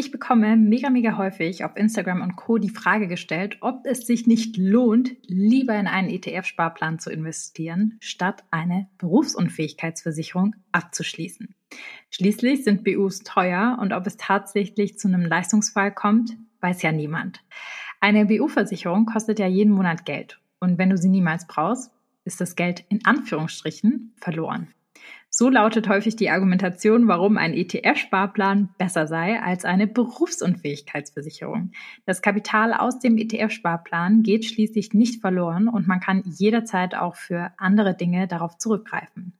Ich 0.00 0.10
bekomme 0.10 0.56
mega, 0.56 0.88
mega 0.88 1.18
häufig 1.18 1.62
auf 1.62 1.76
Instagram 1.76 2.22
und 2.22 2.34
Co. 2.34 2.56
die 2.56 2.70
Frage 2.70 3.06
gestellt, 3.06 3.58
ob 3.60 3.84
es 3.84 4.06
sich 4.06 4.26
nicht 4.26 4.56
lohnt, 4.56 5.14
lieber 5.26 5.78
in 5.78 5.86
einen 5.86 6.08
ETF-Sparplan 6.08 6.98
zu 6.98 7.10
investieren, 7.10 7.98
statt 8.00 8.42
eine 8.50 8.88
Berufsunfähigkeitsversicherung 8.96 10.56
abzuschließen. 10.72 11.54
Schließlich 12.08 12.64
sind 12.64 12.82
BUs 12.82 13.18
teuer 13.24 13.76
und 13.78 13.92
ob 13.92 14.06
es 14.06 14.16
tatsächlich 14.16 14.98
zu 14.98 15.06
einem 15.06 15.26
Leistungsfall 15.26 15.92
kommt, 15.92 16.34
weiß 16.62 16.80
ja 16.80 16.92
niemand. 16.92 17.44
Eine 18.00 18.24
BU-Versicherung 18.24 19.04
kostet 19.04 19.38
ja 19.38 19.48
jeden 19.48 19.74
Monat 19.74 20.06
Geld 20.06 20.40
und 20.60 20.78
wenn 20.78 20.88
du 20.88 20.96
sie 20.96 21.10
niemals 21.10 21.46
brauchst, 21.46 21.92
ist 22.24 22.40
das 22.40 22.56
Geld 22.56 22.86
in 22.88 23.04
Anführungsstrichen 23.04 24.14
verloren. 24.16 24.68
So 25.32 25.48
lautet 25.48 25.88
häufig 25.88 26.16
die 26.16 26.28
Argumentation, 26.28 27.06
warum 27.06 27.38
ein 27.38 27.54
ETF-Sparplan 27.54 28.70
besser 28.78 29.06
sei 29.06 29.40
als 29.40 29.64
eine 29.64 29.86
Berufsunfähigkeitsversicherung. 29.86 31.70
Das 32.04 32.20
Kapital 32.20 32.74
aus 32.74 32.98
dem 32.98 33.16
ETF-Sparplan 33.16 34.24
geht 34.24 34.44
schließlich 34.44 34.92
nicht 34.92 35.20
verloren 35.20 35.68
und 35.68 35.86
man 35.86 36.00
kann 36.00 36.24
jederzeit 36.26 36.96
auch 36.96 37.14
für 37.14 37.52
andere 37.58 37.94
Dinge 37.94 38.26
darauf 38.26 38.58
zurückgreifen. 38.58 39.34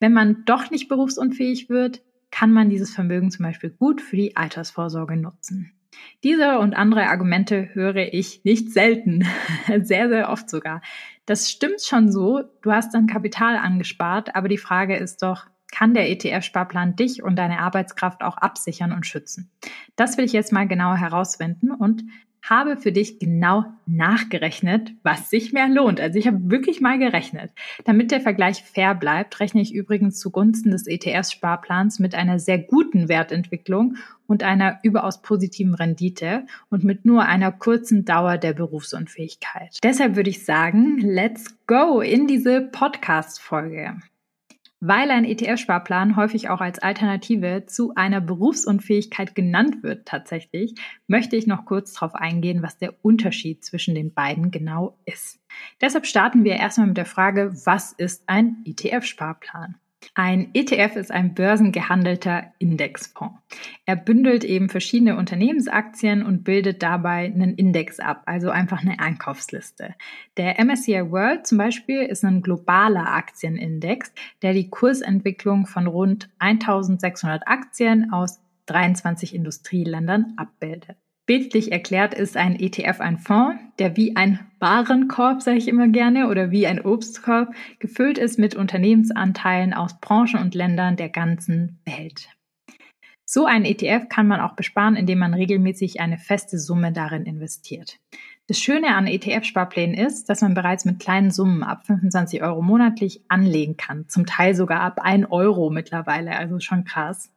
Wenn 0.00 0.14
man 0.14 0.44
doch 0.46 0.70
nicht 0.70 0.88
berufsunfähig 0.88 1.68
wird, 1.68 2.02
kann 2.30 2.50
man 2.50 2.70
dieses 2.70 2.94
Vermögen 2.94 3.30
zum 3.30 3.44
Beispiel 3.44 3.70
gut 3.70 4.00
für 4.00 4.16
die 4.16 4.34
Altersvorsorge 4.34 5.16
nutzen. 5.16 5.77
Diese 6.24 6.58
und 6.58 6.74
andere 6.74 7.08
Argumente 7.08 7.68
höre 7.74 8.12
ich 8.12 8.44
nicht 8.44 8.72
selten, 8.72 9.24
sehr, 9.82 10.08
sehr 10.08 10.30
oft 10.30 10.50
sogar. 10.50 10.82
Das 11.26 11.50
stimmt 11.50 11.82
schon 11.82 12.10
so, 12.10 12.42
du 12.62 12.72
hast 12.72 12.94
dann 12.94 13.06
Kapital 13.06 13.56
angespart, 13.56 14.34
aber 14.34 14.48
die 14.48 14.58
Frage 14.58 14.96
ist 14.96 15.22
doch, 15.22 15.46
kann 15.70 15.92
der 15.92 16.10
ETF-Sparplan 16.10 16.96
dich 16.96 17.22
und 17.22 17.36
deine 17.36 17.60
Arbeitskraft 17.60 18.22
auch 18.22 18.38
absichern 18.38 18.92
und 18.92 19.06
schützen? 19.06 19.50
Das 19.96 20.16
will 20.16 20.24
ich 20.24 20.32
jetzt 20.32 20.52
mal 20.52 20.66
genauer 20.66 20.96
herausfinden 20.96 21.70
und 21.70 22.04
habe 22.48 22.76
für 22.76 22.92
dich 22.92 23.18
genau 23.18 23.64
nachgerechnet, 23.86 24.92
was 25.02 25.30
sich 25.30 25.52
mehr 25.52 25.68
lohnt. 25.68 26.00
Also 26.00 26.18
ich 26.18 26.26
habe 26.26 26.50
wirklich 26.50 26.80
mal 26.80 26.98
gerechnet. 26.98 27.52
Damit 27.84 28.10
der 28.10 28.20
Vergleich 28.20 28.62
fair 28.62 28.94
bleibt, 28.94 29.40
rechne 29.40 29.60
ich 29.60 29.74
übrigens 29.74 30.18
zugunsten 30.18 30.70
des 30.70 30.86
ETFs-Sparplans 30.86 31.98
mit 31.98 32.14
einer 32.14 32.38
sehr 32.38 32.58
guten 32.58 33.08
Wertentwicklung 33.08 33.96
und 34.26 34.42
einer 34.42 34.78
überaus 34.82 35.22
positiven 35.22 35.74
Rendite 35.74 36.46
und 36.70 36.84
mit 36.84 37.04
nur 37.04 37.24
einer 37.24 37.50
kurzen 37.50 38.04
Dauer 38.04 38.38
der 38.38 38.52
Berufsunfähigkeit. 38.52 39.78
Deshalb 39.82 40.16
würde 40.16 40.30
ich 40.30 40.44
sagen, 40.44 40.98
let's 40.98 41.56
go 41.66 42.00
in 42.00 42.26
diese 42.26 42.60
Podcast-Folge. 42.60 43.96
Weil 44.80 45.10
ein 45.10 45.24
ETF-Sparplan 45.24 46.14
häufig 46.14 46.50
auch 46.50 46.60
als 46.60 46.78
Alternative 46.78 47.66
zu 47.66 47.94
einer 47.96 48.20
Berufsunfähigkeit 48.20 49.34
genannt 49.34 49.82
wird 49.82 50.06
tatsächlich, 50.06 50.74
möchte 51.08 51.34
ich 51.34 51.48
noch 51.48 51.64
kurz 51.64 51.94
darauf 51.94 52.14
eingehen, 52.14 52.62
was 52.62 52.78
der 52.78 52.94
Unterschied 53.04 53.64
zwischen 53.64 53.96
den 53.96 54.14
beiden 54.14 54.52
genau 54.52 54.96
ist. 55.04 55.40
Deshalb 55.80 56.06
starten 56.06 56.44
wir 56.44 56.54
erstmal 56.54 56.86
mit 56.86 56.96
der 56.96 57.06
Frage, 57.06 57.52
was 57.64 57.92
ist 57.92 58.28
ein 58.28 58.62
ETF-Sparplan? 58.64 59.74
Ein 60.14 60.50
ETF 60.54 60.96
ist 60.96 61.10
ein 61.10 61.34
börsengehandelter 61.34 62.52
Indexfonds. 62.58 63.38
Er 63.84 63.96
bündelt 63.96 64.44
eben 64.44 64.68
verschiedene 64.68 65.16
Unternehmensaktien 65.16 66.22
und 66.22 66.44
bildet 66.44 66.82
dabei 66.82 67.24
einen 67.26 67.54
Index 67.54 67.98
ab, 67.98 68.22
also 68.26 68.50
einfach 68.50 68.82
eine 68.82 69.00
Einkaufsliste. 69.00 69.94
Der 70.36 70.64
MSCI 70.64 71.10
World 71.10 71.46
zum 71.46 71.58
Beispiel 71.58 72.02
ist 72.02 72.24
ein 72.24 72.42
globaler 72.42 73.12
Aktienindex, 73.12 74.12
der 74.42 74.54
die 74.54 74.70
Kursentwicklung 74.70 75.66
von 75.66 75.86
rund 75.86 76.30
1600 76.38 77.46
Aktien 77.46 78.12
aus 78.12 78.40
23 78.66 79.34
Industrieländern 79.34 80.34
abbildet. 80.36 80.96
Bildlich 81.28 81.72
erklärt 81.72 82.14
ist 82.14 82.38
ein 82.38 82.58
ETF 82.58 83.00
ein 83.00 83.18
Fonds, 83.18 83.60
der 83.78 83.98
wie 83.98 84.16
ein 84.16 84.40
Warenkorb, 84.60 85.42
sage 85.42 85.58
ich 85.58 85.68
immer 85.68 85.86
gerne, 85.88 86.28
oder 86.28 86.50
wie 86.50 86.66
ein 86.66 86.80
Obstkorb 86.82 87.54
gefüllt 87.80 88.16
ist 88.16 88.38
mit 88.38 88.54
Unternehmensanteilen 88.54 89.74
aus 89.74 90.00
Branchen 90.00 90.40
und 90.40 90.54
Ländern 90.54 90.96
der 90.96 91.10
ganzen 91.10 91.80
Welt. 91.84 92.30
So 93.26 93.44
ein 93.44 93.66
ETF 93.66 94.08
kann 94.08 94.26
man 94.26 94.40
auch 94.40 94.56
besparen, 94.56 94.96
indem 94.96 95.18
man 95.18 95.34
regelmäßig 95.34 96.00
eine 96.00 96.16
feste 96.16 96.58
Summe 96.58 96.92
darin 96.92 97.26
investiert. 97.26 97.98
Das 98.46 98.58
Schöne 98.58 98.96
an 98.96 99.06
ETF-Sparplänen 99.06 99.94
ist, 99.94 100.30
dass 100.30 100.40
man 100.40 100.54
bereits 100.54 100.86
mit 100.86 100.98
kleinen 100.98 101.30
Summen 101.30 101.62
ab 101.62 101.84
25 101.84 102.42
Euro 102.42 102.62
monatlich 102.62 103.20
anlegen 103.28 103.76
kann, 103.76 104.08
zum 104.08 104.24
Teil 104.24 104.54
sogar 104.54 104.80
ab 104.80 105.00
1 105.02 105.30
Euro 105.30 105.68
mittlerweile, 105.68 106.38
also 106.38 106.58
schon 106.58 106.84
krass. 106.84 107.30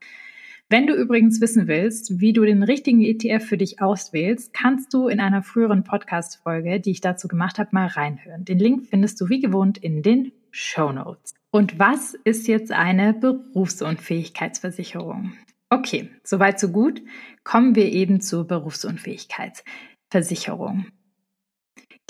Wenn 0.72 0.88
du 0.88 0.94
übrigens 0.94 1.42
wissen 1.42 1.68
willst, 1.68 2.22
wie 2.22 2.32
du 2.32 2.46
den 2.46 2.64
richtigen 2.64 3.02
ETF 3.02 3.46
für 3.46 3.58
dich 3.58 3.82
auswählst, 3.82 4.54
kannst 4.54 4.94
du 4.94 5.10
in 5.10 5.20
einer 5.20 5.44
früheren 5.44 5.84
Podcast-Folge, 5.84 6.80
die 6.80 6.92
ich 6.92 7.02
dazu 7.02 7.28
gemacht 7.28 7.60
habe, 7.60 7.72
mal 7.74 7.88
reinhören. 7.88 8.46
Den 8.46 8.58
Link 8.58 8.86
findest 8.86 9.20
du 9.20 9.28
wie 9.28 9.42
gewohnt 9.42 9.78
in 9.78 10.02
den 10.02 10.32
Show 10.50 10.94
Notes. 10.94 11.34
Und 11.52 11.78
was 11.78 12.14
ist 12.24 12.48
jetzt 12.48 12.72
eine 12.72 13.14
Berufsunfähigkeitsversicherung? 13.14 15.34
Okay, 15.70 16.10
soweit 16.24 16.58
so 16.58 16.70
gut. 16.70 17.02
Kommen 17.44 17.76
wir 17.76 17.92
eben 17.92 18.22
zur 18.22 18.48
Berufsunfähigkeitsversicherung. 18.48 20.86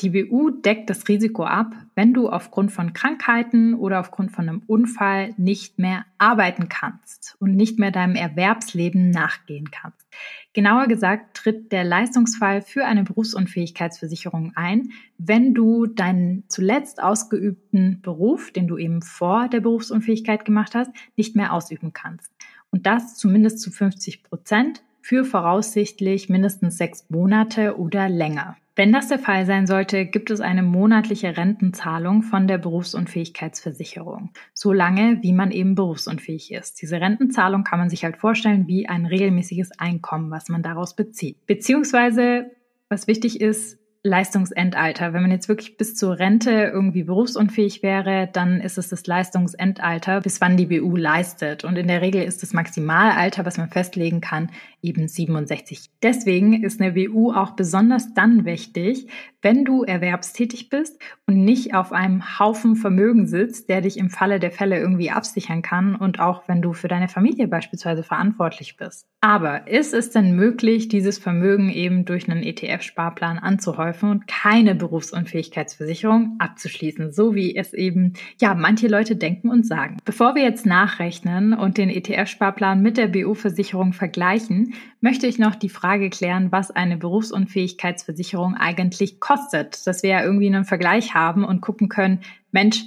Die 0.01 0.09
BU 0.09 0.49
deckt 0.49 0.89
das 0.89 1.07
Risiko 1.07 1.43
ab, 1.43 1.75
wenn 1.93 2.11
du 2.13 2.27
aufgrund 2.27 2.71
von 2.71 2.93
Krankheiten 2.93 3.75
oder 3.75 3.99
aufgrund 3.99 4.31
von 4.31 4.49
einem 4.49 4.63
Unfall 4.65 5.35
nicht 5.37 5.77
mehr 5.77 6.05
arbeiten 6.17 6.69
kannst 6.69 7.35
und 7.39 7.55
nicht 7.55 7.77
mehr 7.77 7.91
deinem 7.91 8.15
Erwerbsleben 8.15 9.11
nachgehen 9.11 9.69
kannst. 9.69 10.07
Genauer 10.53 10.87
gesagt 10.87 11.37
tritt 11.37 11.71
der 11.71 11.83
Leistungsfall 11.83 12.63
für 12.63 12.85
eine 12.85 13.03
Berufsunfähigkeitsversicherung 13.03 14.53
ein, 14.55 14.89
wenn 15.19 15.53
du 15.53 15.85
deinen 15.85 16.45
zuletzt 16.47 17.01
ausgeübten 17.03 18.01
Beruf, 18.01 18.51
den 18.51 18.67
du 18.67 18.79
eben 18.79 19.03
vor 19.03 19.49
der 19.49 19.59
Berufsunfähigkeit 19.59 20.45
gemacht 20.45 20.73
hast, 20.73 20.89
nicht 21.15 21.35
mehr 21.35 21.53
ausüben 21.53 21.93
kannst. 21.93 22.31
Und 22.71 22.87
das 22.87 23.17
zumindest 23.17 23.59
zu 23.59 23.69
50 23.69 24.23
Prozent 24.23 24.81
für 25.01 25.25
voraussichtlich 25.25 26.29
mindestens 26.29 26.77
sechs 26.77 27.09
Monate 27.09 27.77
oder 27.77 28.07
länger. 28.09 28.57
Wenn 28.75 28.93
das 28.93 29.09
der 29.09 29.19
Fall 29.19 29.45
sein 29.45 29.67
sollte, 29.67 30.05
gibt 30.05 30.31
es 30.31 30.39
eine 30.39 30.63
monatliche 30.63 31.35
Rentenzahlung 31.35 32.23
von 32.23 32.47
der 32.47 32.57
Berufsunfähigkeitsversicherung, 32.57 34.31
so 34.53 34.71
lange 34.71 35.19
wie 35.21 35.33
man 35.33 35.51
eben 35.51 35.75
berufsunfähig 35.75 36.53
ist. 36.53 36.81
Diese 36.81 37.01
Rentenzahlung 37.01 37.65
kann 37.65 37.79
man 37.79 37.89
sich 37.89 38.05
halt 38.05 38.15
vorstellen 38.15 38.67
wie 38.67 38.87
ein 38.87 39.05
regelmäßiges 39.05 39.77
Einkommen, 39.77 40.31
was 40.31 40.47
man 40.47 40.63
daraus 40.63 40.95
bezieht. 40.95 41.45
Beziehungsweise, 41.47 42.51
was 42.87 43.07
wichtig 43.07 43.41
ist, 43.41 43.77
Leistungsendalter. 44.03 45.13
Wenn 45.13 45.21
man 45.21 45.31
jetzt 45.31 45.47
wirklich 45.47 45.77
bis 45.77 45.95
zur 45.95 46.17
Rente 46.17 46.71
irgendwie 46.73 47.03
berufsunfähig 47.03 47.83
wäre, 47.83 48.27
dann 48.33 48.59
ist 48.59 48.79
es 48.79 48.89
das 48.89 49.05
Leistungsendalter, 49.05 50.21
bis 50.21 50.41
wann 50.41 50.57
die 50.57 50.65
BU 50.65 50.95
leistet. 50.95 51.63
Und 51.63 51.77
in 51.77 51.87
der 51.87 52.01
Regel 52.01 52.23
ist 52.23 52.41
das 52.41 52.53
Maximalalter, 52.53 53.45
was 53.45 53.59
man 53.59 53.69
festlegen 53.69 54.19
kann, 54.19 54.49
eben 54.81 55.07
67. 55.07 55.89
Deswegen 56.01 56.63
ist 56.63 56.81
eine 56.81 56.93
BU 56.93 57.31
auch 57.31 57.51
besonders 57.51 58.13
dann 58.13 58.45
wichtig, 58.45 59.07
wenn 59.41 59.65
du 59.65 59.83
erwerbstätig 59.83 60.69
bist 60.69 60.99
und 61.27 61.43
nicht 61.43 61.73
auf 61.73 61.91
einem 61.91 62.39
Haufen 62.39 62.75
Vermögen 62.75 63.27
sitzt, 63.27 63.69
der 63.69 63.81
dich 63.81 63.97
im 63.97 64.09
Falle 64.09 64.39
der 64.39 64.51
Fälle 64.51 64.79
irgendwie 64.79 65.11
absichern 65.11 65.61
kann 65.61 65.95
und 65.95 66.19
auch 66.19 66.47
wenn 66.47 66.61
du 66.61 66.73
für 66.73 66.87
deine 66.87 67.07
Familie 67.07 67.47
beispielsweise 67.47 68.03
verantwortlich 68.03 68.77
bist. 68.77 69.07
Aber 69.21 69.67
ist 69.67 69.93
es 69.93 70.09
denn 70.09 70.35
möglich, 70.35 70.87
dieses 70.87 71.17
Vermögen 71.17 71.69
eben 71.69 72.05
durch 72.05 72.29
einen 72.29 72.43
ETF-Sparplan 72.43 73.37
anzuhäufen 73.37 74.09
und 74.09 74.27
keine 74.27 74.75
Berufsunfähigkeitsversicherung 74.75 76.37
abzuschließen, 76.39 77.11
so 77.11 77.35
wie 77.35 77.55
es 77.55 77.73
eben, 77.73 78.13
ja, 78.39 78.55
manche 78.55 78.87
Leute 78.87 79.15
denken 79.15 79.49
und 79.49 79.65
sagen. 79.65 79.97
Bevor 80.05 80.35
wir 80.35 80.43
jetzt 80.43 80.65
nachrechnen 80.65 81.53
und 81.53 81.77
den 81.77 81.89
ETF-Sparplan 81.89 82.81
mit 82.81 82.97
der 82.97 83.07
BU-Versicherung 83.07 83.93
vergleichen, 83.93 84.70
möchte 84.99 85.27
ich 85.27 85.39
noch 85.39 85.55
die 85.55 85.69
Frage 85.69 86.09
klären, 86.09 86.51
was 86.51 86.71
eine 86.71 86.97
Berufsunfähigkeitsversicherung 86.97 88.55
eigentlich 88.55 89.19
kostet, 89.19 89.85
dass 89.87 90.03
wir 90.03 90.11
ja 90.11 90.23
irgendwie 90.23 90.47
einen 90.47 90.65
Vergleich 90.65 91.13
haben 91.13 91.43
und 91.43 91.61
gucken 91.61 91.89
können, 91.89 92.21
Mensch, 92.51 92.85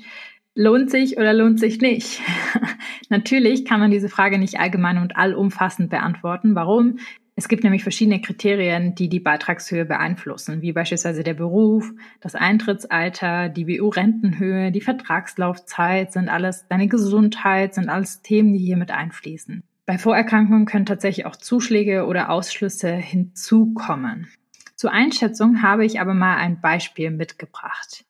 Lohnt 0.56 0.88
sich 0.88 1.16
oder 1.16 1.32
lohnt 1.32 1.58
sich 1.58 1.80
nicht? 1.80 2.20
Natürlich 3.08 3.64
kann 3.64 3.80
man 3.80 3.90
diese 3.90 4.08
Frage 4.08 4.38
nicht 4.38 4.60
allgemein 4.60 4.98
und 4.98 5.16
allumfassend 5.16 5.90
beantworten. 5.90 6.54
Warum? 6.54 6.98
Es 7.34 7.48
gibt 7.48 7.64
nämlich 7.64 7.82
verschiedene 7.82 8.20
Kriterien, 8.20 8.94
die 8.94 9.08
die 9.08 9.18
Beitragshöhe 9.18 9.84
beeinflussen, 9.84 10.62
wie 10.62 10.72
beispielsweise 10.72 11.24
der 11.24 11.34
Beruf, 11.34 11.90
das 12.20 12.36
Eintrittsalter, 12.36 13.48
die 13.48 13.64
BU-Rentenhöhe, 13.64 14.70
die 14.70 14.80
Vertragslaufzeit, 14.80 16.12
sind 16.12 16.28
alles, 16.28 16.68
deine 16.68 16.86
Gesundheit, 16.86 17.74
sind 17.74 17.88
alles 17.88 18.22
Themen, 18.22 18.52
die 18.52 18.64
hier 18.64 18.76
mit 18.76 18.92
einfließen. 18.92 19.64
Bei 19.86 19.98
Vorerkrankungen 19.98 20.64
können 20.64 20.86
tatsächlich 20.86 21.26
auch 21.26 21.36
Zuschläge 21.36 22.06
oder 22.06 22.30
Ausschlüsse 22.30 22.90
hinzukommen. 22.92 24.28
Zur 24.76 24.92
Einschätzung 24.92 25.62
habe 25.62 25.84
ich 25.84 26.00
aber 26.00 26.14
mal 26.14 26.36
ein 26.36 26.60
Beispiel 26.60 27.10
mitgebracht. 27.10 28.04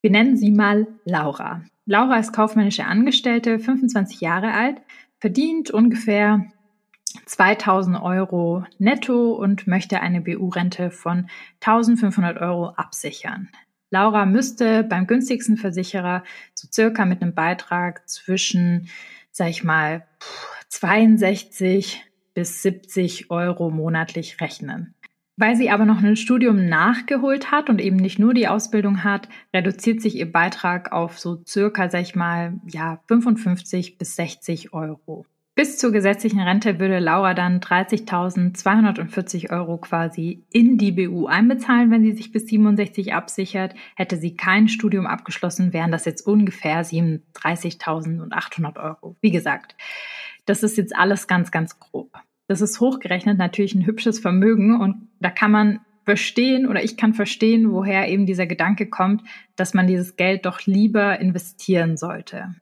Wir 0.00 0.10
nennen 0.10 0.36
sie 0.36 0.50
mal 0.50 0.86
Laura. 1.04 1.62
Laura 1.84 2.18
ist 2.18 2.32
kaufmännische 2.32 2.86
Angestellte, 2.86 3.58
25 3.58 4.20
Jahre 4.20 4.52
alt, 4.52 4.80
verdient 5.20 5.70
ungefähr 5.70 6.46
2000 7.26 8.00
Euro 8.00 8.64
netto 8.78 9.32
und 9.32 9.66
möchte 9.66 10.00
eine 10.00 10.20
BU-Rente 10.20 10.90
von 10.90 11.28
1500 11.60 12.40
Euro 12.40 12.70
absichern. 12.70 13.48
Laura 13.90 14.26
müsste 14.26 14.82
beim 14.84 15.06
günstigsten 15.06 15.56
Versicherer 15.56 16.24
so 16.54 16.68
circa 16.70 17.04
mit 17.04 17.22
einem 17.22 17.34
Beitrag 17.34 18.08
zwischen, 18.08 18.88
sag 19.30 19.48
ich 19.48 19.64
mal, 19.64 20.06
62 20.68 22.04
bis 22.34 22.62
70 22.62 23.30
Euro 23.30 23.70
monatlich 23.70 24.40
rechnen. 24.40 24.94
Weil 25.36 25.54
sie 25.54 25.70
aber 25.70 25.84
noch 25.84 26.02
ein 26.02 26.16
Studium 26.16 26.68
nachgeholt 26.68 27.52
hat 27.52 27.70
und 27.70 27.80
eben 27.80 27.96
nicht 27.96 28.18
nur 28.18 28.34
die 28.34 28.48
Ausbildung 28.48 29.04
hat, 29.04 29.28
reduziert 29.54 30.02
sich 30.02 30.16
ihr 30.16 30.30
Beitrag 30.30 30.90
auf 30.90 31.18
so 31.18 31.42
circa, 31.46 31.88
sag 31.88 32.02
ich 32.02 32.16
mal, 32.16 32.54
ja, 32.66 33.00
55 33.06 33.98
bis 33.98 34.16
60 34.16 34.72
Euro. 34.72 35.26
Bis 35.58 35.76
zur 35.76 35.90
gesetzlichen 35.90 36.38
Rente 36.38 36.78
würde 36.78 37.00
Laura 37.00 37.34
dann 37.34 37.58
30.240 37.58 39.50
Euro 39.50 39.78
quasi 39.78 40.44
in 40.52 40.78
die 40.78 40.92
BU 40.92 41.26
einbezahlen, 41.26 41.90
wenn 41.90 42.04
sie 42.04 42.12
sich 42.12 42.30
bis 42.30 42.46
67 42.46 43.12
absichert. 43.12 43.74
Hätte 43.96 44.18
sie 44.18 44.36
kein 44.36 44.68
Studium 44.68 45.08
abgeschlossen, 45.08 45.72
wären 45.72 45.90
das 45.90 46.04
jetzt 46.04 46.24
ungefähr 46.24 46.84
37.800 46.84 48.80
Euro. 48.80 49.16
Wie 49.20 49.32
gesagt, 49.32 49.74
das 50.48 50.62
ist 50.62 50.76
jetzt 50.76 50.96
alles 50.96 51.26
ganz, 51.26 51.50
ganz 51.50 51.78
grob. 51.78 52.12
Das 52.48 52.60
ist 52.60 52.80
hochgerechnet 52.80 53.36
natürlich 53.36 53.74
ein 53.74 53.84
hübsches 53.84 54.18
Vermögen 54.18 54.80
und 54.80 55.08
da 55.20 55.30
kann 55.30 55.50
man 55.50 55.80
verstehen 56.04 56.66
oder 56.66 56.82
ich 56.82 56.96
kann 56.96 57.12
verstehen, 57.12 57.70
woher 57.70 58.08
eben 58.08 58.24
dieser 58.24 58.46
Gedanke 58.46 58.86
kommt, 58.86 59.22
dass 59.56 59.74
man 59.74 59.86
dieses 59.86 60.16
Geld 60.16 60.46
doch 60.46 60.62
lieber 60.64 61.20
investieren 61.20 61.98
sollte. 61.98 62.54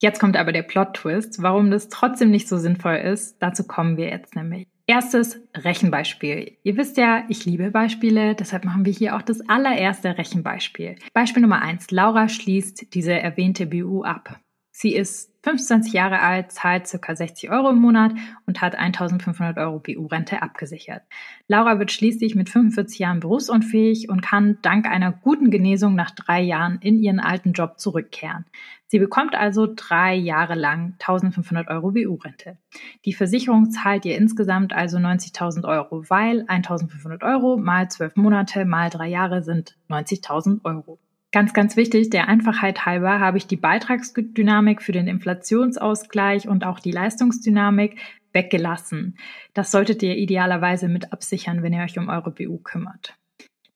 Jetzt 0.00 0.20
kommt 0.20 0.36
aber 0.38 0.52
der 0.52 0.62
Plot-Twist, 0.62 1.42
warum 1.42 1.70
das 1.70 1.90
trotzdem 1.90 2.30
nicht 2.30 2.48
so 2.48 2.56
sinnvoll 2.56 2.96
ist. 2.96 3.36
Dazu 3.40 3.64
kommen 3.64 3.98
wir 3.98 4.08
jetzt 4.08 4.34
nämlich. 4.34 4.66
Erstes 4.86 5.40
Rechenbeispiel. 5.54 6.58
Ihr 6.62 6.76
wisst 6.76 6.96
ja, 6.96 7.24
ich 7.28 7.44
liebe 7.44 7.70
Beispiele, 7.70 8.34
deshalb 8.34 8.64
machen 8.64 8.84
wir 8.84 8.92
hier 8.92 9.16
auch 9.16 9.22
das 9.22 9.46
allererste 9.48 10.16
Rechenbeispiel. 10.16 10.96
Beispiel 11.12 11.42
Nummer 11.42 11.62
eins: 11.62 11.90
Laura 11.90 12.28
schließt 12.28 12.94
diese 12.94 13.12
erwähnte 13.12 13.66
BU 13.66 14.02
ab. 14.02 14.40
Sie 14.72 14.94
ist 14.94 15.33
25 15.44 15.92
Jahre 15.92 16.20
alt, 16.20 16.52
zahlt 16.52 16.90
ca. 16.90 17.14
60 17.14 17.50
Euro 17.50 17.68
im 17.68 17.78
Monat 17.78 18.12
und 18.46 18.62
hat 18.62 18.76
1500 18.76 19.58
Euro 19.58 19.78
BU-Rente 19.78 20.40
abgesichert. 20.40 21.02
Laura 21.48 21.78
wird 21.78 21.92
schließlich 21.92 22.34
mit 22.34 22.48
45 22.48 22.98
Jahren 22.98 23.20
berufsunfähig 23.20 24.08
und 24.08 24.22
kann 24.22 24.56
dank 24.62 24.86
einer 24.86 25.12
guten 25.12 25.50
Genesung 25.50 25.94
nach 25.94 26.12
drei 26.12 26.40
Jahren 26.40 26.78
in 26.80 26.98
ihren 26.98 27.20
alten 27.20 27.52
Job 27.52 27.78
zurückkehren. 27.78 28.46
Sie 28.86 28.98
bekommt 28.98 29.34
also 29.34 29.68
drei 29.76 30.14
Jahre 30.14 30.54
lang 30.54 30.94
1500 30.98 31.68
Euro 31.68 31.90
BU-Rente. 31.90 32.56
Die 33.04 33.12
Versicherung 33.12 33.70
zahlt 33.70 34.06
ihr 34.06 34.16
insgesamt 34.16 34.72
also 34.72 34.96
90.000 34.96 35.68
Euro, 35.68 36.08
weil 36.08 36.44
1500 36.48 37.22
Euro 37.22 37.58
mal 37.58 37.90
zwölf 37.90 38.16
Monate 38.16 38.64
mal 38.64 38.88
drei 38.88 39.08
Jahre 39.08 39.42
sind 39.42 39.76
90.000 39.90 40.64
Euro. 40.64 40.98
Ganz, 41.34 41.52
ganz 41.52 41.76
wichtig, 41.76 42.10
der 42.10 42.28
Einfachheit 42.28 42.86
halber 42.86 43.18
habe 43.18 43.38
ich 43.38 43.48
die 43.48 43.56
Beitragsdynamik 43.56 44.80
für 44.80 44.92
den 44.92 45.08
Inflationsausgleich 45.08 46.46
und 46.46 46.64
auch 46.64 46.78
die 46.78 46.92
Leistungsdynamik 46.92 47.96
weggelassen. 48.32 49.18
Das 49.52 49.72
solltet 49.72 50.04
ihr 50.04 50.16
idealerweise 50.16 50.86
mit 50.86 51.12
absichern, 51.12 51.64
wenn 51.64 51.72
ihr 51.72 51.82
euch 51.82 51.98
um 51.98 52.08
eure 52.08 52.30
BU 52.30 52.58
kümmert. 52.58 53.16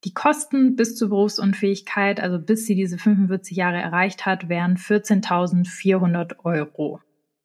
Die 0.05 0.15
Kosten 0.15 0.77
bis 0.77 0.95
zur 0.95 1.09
Berufsunfähigkeit, 1.09 2.21
also 2.21 2.39
bis 2.39 2.65
sie 2.65 2.77
diese 2.77 2.97
45 2.97 3.57
Jahre 3.57 3.79
erreicht 3.79 4.25
hat, 4.25 4.49
wären 4.49 4.77
14.400 4.77 6.45
Euro. 6.45 7.01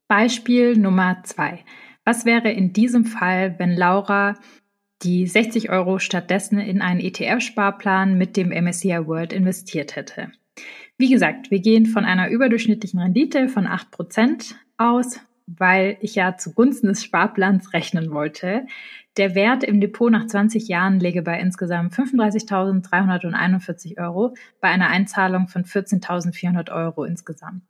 Beispiel 0.07 0.77
Nummer 0.77 1.24
zwei. 1.24 1.65
Was 2.06 2.24
wäre 2.24 2.51
in 2.51 2.71
diesem 2.71 3.06
Fall, 3.06 3.56
wenn 3.57 3.75
Laura 3.75 4.36
die 5.03 5.27
60 5.27 5.69
Euro 5.69 6.00
stattdessen 6.00 6.59
in 6.59 6.81
einen 6.81 7.00
ETF-Sparplan 7.00 8.17
mit 8.17 8.38
dem 8.38 8.50
MSCI 8.50 9.07
World 9.07 9.33
investiert 9.33 9.95
hätte. 9.95 10.31
Wie 10.97 11.09
gesagt, 11.09 11.51
wir 11.51 11.59
gehen 11.59 11.85
von 11.85 12.05
einer 12.05 12.29
überdurchschnittlichen 12.29 13.00
Rendite 13.00 13.50
von 13.50 13.67
8% 13.67 14.53
aus, 14.77 15.19
weil 15.47 15.97
ich 16.01 16.15
ja 16.15 16.38
zugunsten 16.38 16.88
des 16.88 17.03
Sparplans 17.03 17.73
rechnen 17.73 18.11
wollte. 18.11 18.65
Der 19.17 19.35
Wert 19.35 19.63
im 19.63 19.81
Depot 19.81 20.11
nach 20.11 20.25
20 20.25 20.67
Jahren 20.67 21.00
läge 21.00 21.21
bei 21.21 21.39
insgesamt 21.39 21.94
35.341 21.94 24.00
Euro 24.00 24.33
bei 24.61 24.69
einer 24.69 24.88
Einzahlung 24.88 25.47
von 25.47 25.65
14.400 25.65 26.71
Euro 26.71 27.03
insgesamt. 27.03 27.63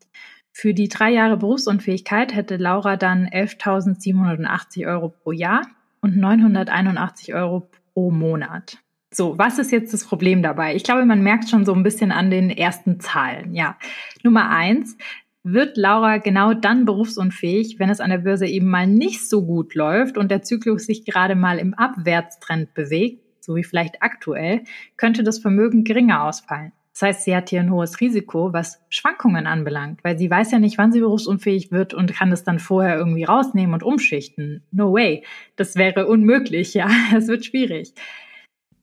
Für 0.52 0.74
die 0.74 0.88
drei 0.88 1.12
Jahre 1.12 1.38
Berufsunfähigkeit 1.38 2.36
hätte 2.36 2.58
Laura 2.58 2.96
dann 2.96 3.28
11.780 3.28 4.88
Euro 4.88 5.10
pro 5.10 5.32
Jahr 5.32 5.64
und 6.04 6.18
981 6.18 7.34
Euro 7.34 7.70
pro 7.94 8.12
Monat. 8.12 8.78
So, 9.12 9.38
was 9.38 9.58
ist 9.58 9.72
jetzt 9.72 9.94
das 9.94 10.06
Problem 10.06 10.44
dabei? 10.44 10.76
Ich 10.76 10.84
glaube, 10.84 11.06
man 11.06 11.24
merkt 11.24 11.50
schon 11.50 11.66
so 11.66 11.74
ein 11.74 11.84
bisschen 11.84 12.12
an 12.12 12.30
den 12.30 12.50
ersten 12.50 13.00
Zahlen. 13.00 13.56
Ja, 13.56 13.78
Nummer 14.24 14.50
eins, 14.50 14.98
wird 15.44 15.78
Laura 15.78 16.18
genau 16.18 16.54
dann 16.54 16.86
berufsunfähig, 16.86 17.80
wenn 17.80 17.90
es 17.90 18.00
an 18.00 18.10
der 18.10 18.20
Börse 18.20 18.48
eben 18.48 18.70
mal 18.70 18.88
nicht 18.88 19.28
so 19.30 19.46
gut 19.46 19.76
läuft 19.76 20.18
und 20.18 20.30
der 20.32 20.42
Zyklus 20.42 20.86
sich 20.86 21.06
gerade 21.06 21.36
mal 21.36 21.58
im 21.58 21.74
Abwärtstrend 21.74 22.74
bewegt, 22.74 23.22
so 23.40 23.56
wie 23.56 23.64
vielleicht 23.64 24.02
aktuell, 24.02 24.64
könnte 24.98 25.24
das 25.24 25.40
Vermögen 25.40 25.84
geringer 25.84 26.24
ausfallen. 26.24 26.72
Das 26.94 27.02
heißt, 27.02 27.24
sie 27.24 27.36
hat 27.36 27.50
hier 27.50 27.60
ein 27.60 27.72
hohes 27.72 28.00
Risiko, 28.02 28.54
was 28.54 28.80
Schwankungen 28.90 29.48
anbelangt, 29.48 30.04
weil 30.04 30.18
sie 30.18 30.30
weiß 30.30 30.52
ja 30.52 30.60
nicht, 30.60 30.78
wann 30.78 30.92
sie 30.92 31.00
berufsunfähig 31.00 31.72
wird 31.72 31.96
und 31.96 32.14
kann 32.14 32.32
es 32.32 32.44
dann 32.44 32.60
vorher 32.60 32.98
irgendwie 32.98 33.24
rausnehmen 33.24 33.74
und 33.74 33.82
umschichten. 33.82 34.64
No 34.72 34.94
way. 34.94 35.24
Das 35.56 35.76
wäre 35.76 36.06
unmöglich, 36.06 36.76
ja. 36.76 36.88
Es 37.18 37.28
wird 37.28 37.46
schwierig. 37.46 37.94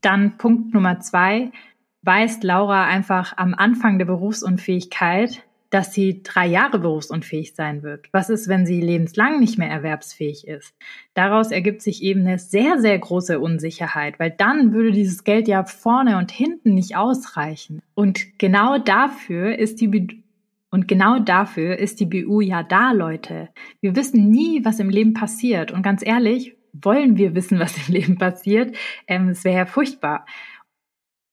Dann 0.00 0.38
Punkt 0.38 0.74
Nummer 0.74 0.98
zwei. 1.00 1.52
Weist 2.02 2.42
Laura 2.42 2.86
einfach 2.86 3.36
am 3.36 3.54
Anfang 3.54 3.98
der 3.98 4.06
Berufsunfähigkeit 4.06 5.44
dass 5.70 5.94
sie 5.94 6.22
drei 6.22 6.46
Jahre 6.46 6.80
berufsunfähig 6.80 7.54
sein 7.54 7.82
wird. 7.82 8.08
Was 8.12 8.28
ist, 8.28 8.48
wenn 8.48 8.66
sie 8.66 8.80
lebenslang 8.80 9.38
nicht 9.38 9.56
mehr 9.56 9.70
erwerbsfähig 9.70 10.46
ist? 10.46 10.74
Daraus 11.14 11.52
ergibt 11.52 11.80
sich 11.80 12.02
eben 12.02 12.26
eine 12.26 12.38
sehr, 12.38 12.80
sehr 12.80 12.98
große 12.98 13.38
Unsicherheit, 13.38 14.18
weil 14.18 14.32
dann 14.32 14.72
würde 14.72 14.90
dieses 14.90 15.24
Geld 15.24 15.46
ja 15.48 15.64
vorne 15.64 16.18
und 16.18 16.32
hinten 16.32 16.74
nicht 16.74 16.96
ausreichen. 16.96 17.80
Und 17.94 18.38
genau 18.38 18.78
dafür 18.78 19.56
ist 19.58 19.80
die 19.80 20.20
und 20.72 20.86
genau 20.86 21.18
dafür 21.18 21.78
ist 21.78 21.98
die 21.98 22.06
BU 22.06 22.40
ja 22.40 22.62
da, 22.62 22.92
Leute. 22.92 23.48
Wir 23.80 23.96
wissen 23.96 24.30
nie, 24.30 24.64
was 24.64 24.78
im 24.78 24.88
Leben 24.88 25.14
passiert. 25.14 25.72
Und 25.72 25.82
ganz 25.82 26.06
ehrlich, 26.06 26.56
wollen 26.72 27.16
wir 27.16 27.34
wissen, 27.34 27.58
was 27.58 27.88
im 27.88 27.94
Leben 27.94 28.18
passiert? 28.18 28.76
Ähm, 29.08 29.30
es 29.30 29.44
wäre 29.44 29.58
ja 29.58 29.66
furchtbar. 29.66 30.26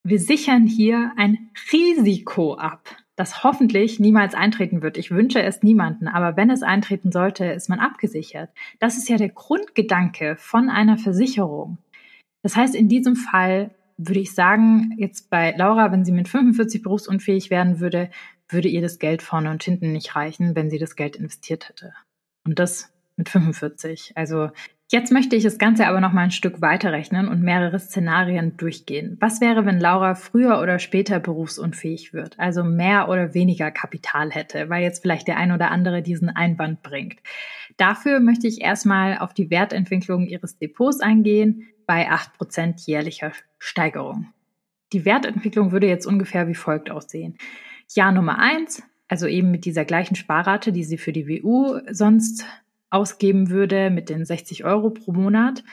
Wir 0.04 0.20
sichern 0.20 0.66
hier 0.66 1.12
ein 1.18 1.52
Risiko 1.72 2.56
ab 2.56 2.96
das 3.18 3.44
hoffentlich 3.44 4.00
niemals 4.00 4.36
eintreten 4.36 4.82
wird. 4.82 4.98
Ich 4.98 5.12
wünsche 5.12 5.42
es 5.42 5.64
niemanden, 5.64 6.08
aber 6.08 6.38
wenn 6.38 6.52
es 6.52 6.62
eintreten 6.62 7.12
sollte, 7.12 7.46
ist 7.46 7.68
man 7.68 7.80
abgesichert. 7.80 8.52
Das 8.80 8.96
ist 8.96 9.10
ja 9.10 9.18
der 9.18 9.30
Grundgedanke 9.30 10.36
von 10.38 10.70
einer 10.70 10.98
Versicherung. 10.98 11.80
Das 12.44 12.56
heißt, 12.56 12.76
in 12.76 12.88
diesem 12.88 13.16
Fall 13.16 13.72
würde 13.98 14.20
ich 14.20 14.36
sagen, 14.36 14.94
jetzt 14.98 15.32
bei 15.32 15.52
Laura, 15.58 15.92
wenn 15.92 16.06
sie 16.06 16.12
mit 16.12 16.28
45 16.28 16.84
berufsunfähig 16.84 17.50
werden 17.50 17.80
würde, 17.80 18.12
würde 18.48 18.70
ihr 18.70 18.82
das 18.82 19.00
Geld 19.00 19.24
vorne 19.24 19.50
und 19.50 19.64
hinten 19.64 19.92
nicht 19.92 20.16
reichen, 20.16 20.56
wenn 20.56 20.70
sie 20.70 20.78
das 20.78 20.96
Geld 20.96 21.16
investiert 21.16 21.68
hätte. 21.70 21.94
Und 22.46 22.60
das 22.60 22.94
mit 23.16 23.30
45. 23.30 24.14
Also 24.16 24.52
Jetzt 24.90 25.12
möchte 25.12 25.36
ich 25.36 25.44
das 25.44 25.58
Ganze 25.58 25.86
aber 25.86 26.00
noch 26.00 26.14
mal 26.14 26.22
ein 26.22 26.32
Stück 26.32 26.62
weiterrechnen 26.62 27.28
und 27.28 27.42
mehrere 27.42 27.78
Szenarien 27.78 28.56
durchgehen. 28.56 29.18
Was 29.20 29.42
wäre, 29.42 29.66
wenn 29.66 29.82
Laura 29.82 30.16
früher 30.16 30.62
oder 30.62 30.80
später 30.80 31.20
berufsunfähig 31.20 32.14
wird, 32.14 32.40
also 32.40 32.64
mehr 32.64 33.10
oder 33.10 33.34
weniger 33.34 33.70
Kapital 33.70 34.32
hätte, 34.32 34.70
weil 34.70 34.84
jetzt 34.84 35.02
vielleicht 35.02 35.28
der 35.28 35.36
ein 35.36 35.52
oder 35.52 35.72
andere 35.72 36.02
diesen 36.02 36.30
Einwand 36.30 36.84
bringt? 36.84 37.20
Dafür 37.76 38.22
möchte 38.22 38.48
ich 38.48 38.62
erstmal 38.62 39.18
auf 39.18 39.34
die 39.34 39.50
Wertentwicklung 39.50 40.26
ihres 40.26 40.58
Depots 40.58 41.02
eingehen 41.02 41.68
bei 41.86 42.10
8% 42.10 42.88
jährlicher 42.88 43.34
Steigerung. 43.60 44.28
Die 44.94 45.04
Wertentwicklung 45.04 45.74
würde 45.74 45.88
jetzt 45.88 46.06
ungefähr 46.06 46.48
wie 46.48 46.56
folgt 46.56 46.90
aussehen. 46.90 47.38
Jahr 47.94 48.14
Nummer 48.14 48.40
eins, 48.40 48.82
also 49.10 49.28
eben 49.28 49.52
mit 49.52 49.66
dieser 49.66 49.84
gleichen 49.84 50.16
Sparrate, 50.16 50.72
die 50.72 50.86
sie 50.86 50.98
für 50.98 51.12
die 51.12 51.28
WU 51.28 51.82
sonst 51.92 52.46
ausgeben 52.90 53.50
würde 53.50 53.90
mit 53.90 54.10
den 54.10 54.26
60 54.26 54.66
Euro 54.66 54.90
pro 54.90 55.12
Monat. 55.12 55.64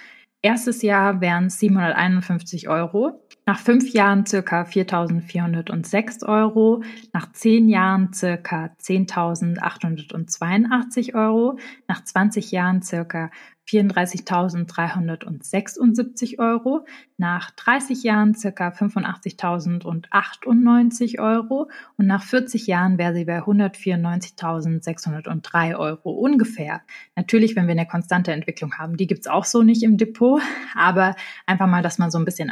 Erstes 0.42 0.82
Jahr 0.82 1.20
wären 1.20 1.46
es 1.46 1.58
751 1.58 2.68
Euro, 2.68 3.26
nach 3.46 3.58
fünf 3.58 3.92
Jahren 3.92 4.24
circa 4.26 4.62
4.406 4.62 6.26
Euro, 6.26 6.82
nach 7.12 7.30
zehn 7.32 7.68
Jahren 7.68 8.12
circa 8.12 8.70
10.882 8.80 11.14
Euro, 11.14 11.58
nach 11.86 12.02
20 12.02 12.50
Jahren 12.50 12.82
circa 12.82 13.30
34.376 13.68 16.38
Euro, 16.38 16.86
nach 17.16 17.50
30 17.52 18.02
Jahren 18.02 18.34
circa 18.34 18.68
85.098 18.68 21.18
Euro 21.18 21.70
und 21.96 22.06
nach 22.06 22.22
40 22.22 22.66
Jahren 22.66 22.98
wäre 22.98 23.14
sie 23.14 23.24
bei 23.24 23.38
194.603 23.38 25.78
Euro 25.78 26.10
ungefähr. 26.10 26.82
Natürlich, 27.16 27.56
wenn 27.56 27.66
wir 27.66 27.72
eine 27.72 27.86
konstante 27.86 28.32
Entwicklung 28.32 28.74
haben, 28.74 28.98
die 28.98 29.06
gibt's 29.06 29.28
auch 29.28 29.46
so 29.46 29.62
nicht 29.62 29.82
im 29.82 29.96
Depot, 29.96 30.42
aber 30.74 31.16
einfach 31.46 31.66
mal, 31.66 31.82
dass 31.82 31.96
man 31.98 32.10
so 32.10 32.18
ein 32.18 32.26
bisschen 32.26 32.50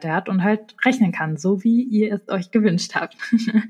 Annäherungswerte 0.00 0.12
hat 0.12 0.28
und 0.28 0.42
halt 0.42 0.76
rechnen 0.84 1.12
kann, 1.12 1.36
so 1.36 1.62
wie 1.64 1.82
ihr 1.82 2.14
es 2.14 2.28
euch 2.28 2.50
gewünscht 2.50 2.94
habt. 2.94 3.16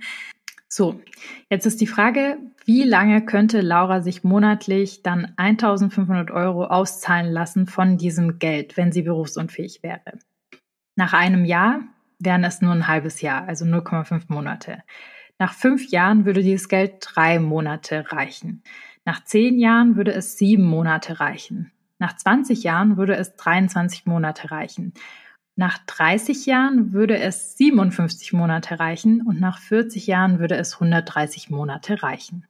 So, 0.73 1.01
jetzt 1.49 1.67
ist 1.67 1.81
die 1.81 1.89
Frage, 1.89 2.39
wie 2.65 2.85
lange 2.85 3.25
könnte 3.25 3.61
Laura 3.61 4.03
sich 4.03 4.23
monatlich 4.23 5.03
dann 5.03 5.33
1500 5.37 6.31
Euro 6.31 6.65
auszahlen 6.67 7.33
lassen 7.33 7.67
von 7.67 7.99
diesem 7.99 8.39
Geld, 8.39 8.77
wenn 8.77 8.93
sie 8.93 9.03
berufsunfähig 9.03 9.83
wäre? 9.83 10.21
Nach 10.95 11.13
einem 11.13 11.45
Jahr 11.45 11.81
wären 12.21 12.45
es 12.45 12.61
nur 12.61 12.71
ein 12.71 12.87
halbes 12.87 13.21
Jahr, 13.21 13.49
also 13.49 13.65
0,5 13.65 14.27
Monate. 14.29 14.85
Nach 15.41 15.55
fünf 15.55 15.91
Jahren 15.91 16.25
würde 16.25 16.41
dieses 16.41 16.69
Geld 16.69 16.99
drei 17.01 17.41
Monate 17.41 18.13
reichen. 18.13 18.63
Nach 19.05 19.25
zehn 19.25 19.59
Jahren 19.59 19.97
würde 19.97 20.13
es 20.13 20.39
sieben 20.39 20.67
Monate 20.67 21.19
reichen. 21.19 21.73
Nach 21.99 22.15
20 22.15 22.63
Jahren 22.63 22.97
würde 22.97 23.17
es 23.17 23.35
23 23.35 24.07
Monate 24.07 24.53
reichen. 24.53 24.95
Nach 25.57 25.79
30 25.87 26.47
Jahren 26.47 26.93
würde 26.93 27.19
es 27.19 27.57
57 27.57 28.33
Monate 28.33 28.81
reichen 28.81 29.23
und 29.23 29.41
nach 29.41 29.59
40 29.59 30.07
Jahren 30.07 30.39
würde 30.39 30.57
es 30.57 30.75
130 30.75 31.51
Monate 31.51 32.03
reichen. 32.03 32.47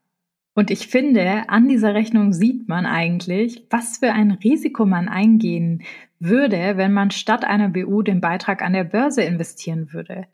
Und 0.55 0.71
ich 0.71 0.89
finde, 0.89 1.49
an 1.49 1.69
dieser 1.69 1.95
Rechnung 1.95 2.33
sieht 2.33 2.69
man 2.69 2.85
eigentlich, 2.85 3.67
was 3.71 3.99
für 3.99 4.13
ein 4.13 4.33
Risiko 4.33 4.85
man 4.85 5.09
eingehen 5.09 5.83
würde, 6.19 6.77
wenn 6.77 6.93
man 6.93 7.11
statt 7.11 7.45
einer 7.45 7.69
BU 7.69 8.03
den 8.03 8.21
Beitrag 8.21 8.63
an 8.63 8.75
der 8.75 8.85
Börse 8.85 9.23
investieren 9.23 9.93
würde. 9.93 10.27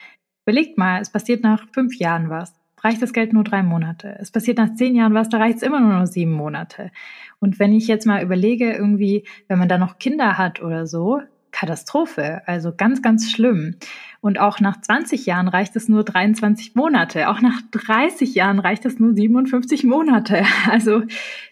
Überlegt 0.45 0.77
mal, 0.77 1.01
es 1.01 1.11
passiert 1.11 1.43
nach 1.43 1.67
fünf 1.71 1.97
Jahren 1.97 2.29
was. 2.29 2.53
Reicht 2.83 3.01
das 3.01 3.13
Geld 3.13 3.33
nur 3.33 3.43
drei 3.43 3.63
Monate. 3.63 4.17
Es 4.19 4.31
passiert 4.31 4.57
nach 4.57 4.75
zehn 4.75 4.95
Jahren 4.95 5.13
was, 5.13 5.29
da 5.29 5.37
reicht 5.37 5.57
es 5.57 5.63
immer 5.63 5.79
nur 5.79 5.93
noch 5.93 6.05
sieben 6.05 6.31
Monate. 6.31 6.91
Und 7.39 7.59
wenn 7.59 7.73
ich 7.73 7.87
jetzt 7.87 8.05
mal 8.05 8.21
überlege, 8.21 8.73
irgendwie, 8.73 9.25
wenn 9.47 9.59
man 9.59 9.69
da 9.69 9.77
noch 9.77 9.97
Kinder 9.97 10.37
hat 10.37 10.61
oder 10.61 10.87
so, 10.87 11.21
Katastrophe, 11.51 12.41
also 12.47 12.73
ganz, 12.75 13.01
ganz 13.01 13.31
schlimm. 13.31 13.75
Und 14.21 14.39
auch 14.39 14.59
nach 14.59 14.81
20 14.81 15.25
Jahren 15.25 15.47
reicht 15.47 15.75
es 15.75 15.87
nur 15.87 16.03
23 16.03 16.75
Monate. 16.75 17.29
Auch 17.29 17.41
nach 17.41 17.61
30 17.71 18.35
Jahren 18.35 18.59
reicht 18.59 18.85
es 18.85 18.99
nur 18.99 19.13
57 19.13 19.83
Monate. 19.83 20.43
Also 20.69 21.03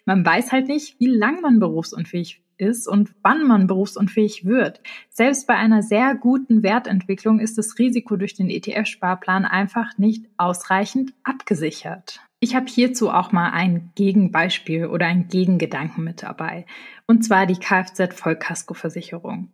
man 0.05 0.25
weiß 0.25 0.51
halt 0.51 0.67
nicht, 0.67 0.99
wie 0.99 1.07
lang 1.07 1.41
man 1.41 1.59
berufsunfähig 1.59 2.41
ist 2.57 2.87
und 2.87 3.13
wann 3.21 3.47
man 3.47 3.67
berufsunfähig 3.67 4.45
wird. 4.45 4.81
Selbst 5.09 5.47
bei 5.47 5.55
einer 5.55 5.83
sehr 5.83 6.15
guten 6.15 6.63
Wertentwicklung 6.63 7.39
ist 7.39 7.57
das 7.57 7.77
Risiko 7.79 8.15
durch 8.15 8.33
den 8.33 8.49
ETF-Sparplan 8.49 9.45
einfach 9.45 9.97
nicht 9.97 10.25
ausreichend 10.37 11.13
abgesichert. 11.23 12.21
Ich 12.39 12.55
habe 12.55 12.67
hierzu 12.67 13.09
auch 13.09 13.31
mal 13.31 13.51
ein 13.51 13.91
Gegenbeispiel 13.95 14.85
oder 14.87 15.07
ein 15.07 15.27
Gegengedanken 15.29 16.03
mit 16.03 16.21
dabei. 16.23 16.65
Und 17.07 17.23
zwar 17.23 17.45
die 17.45 17.55
Kfz-Vollkaskoversicherung. 17.55 19.49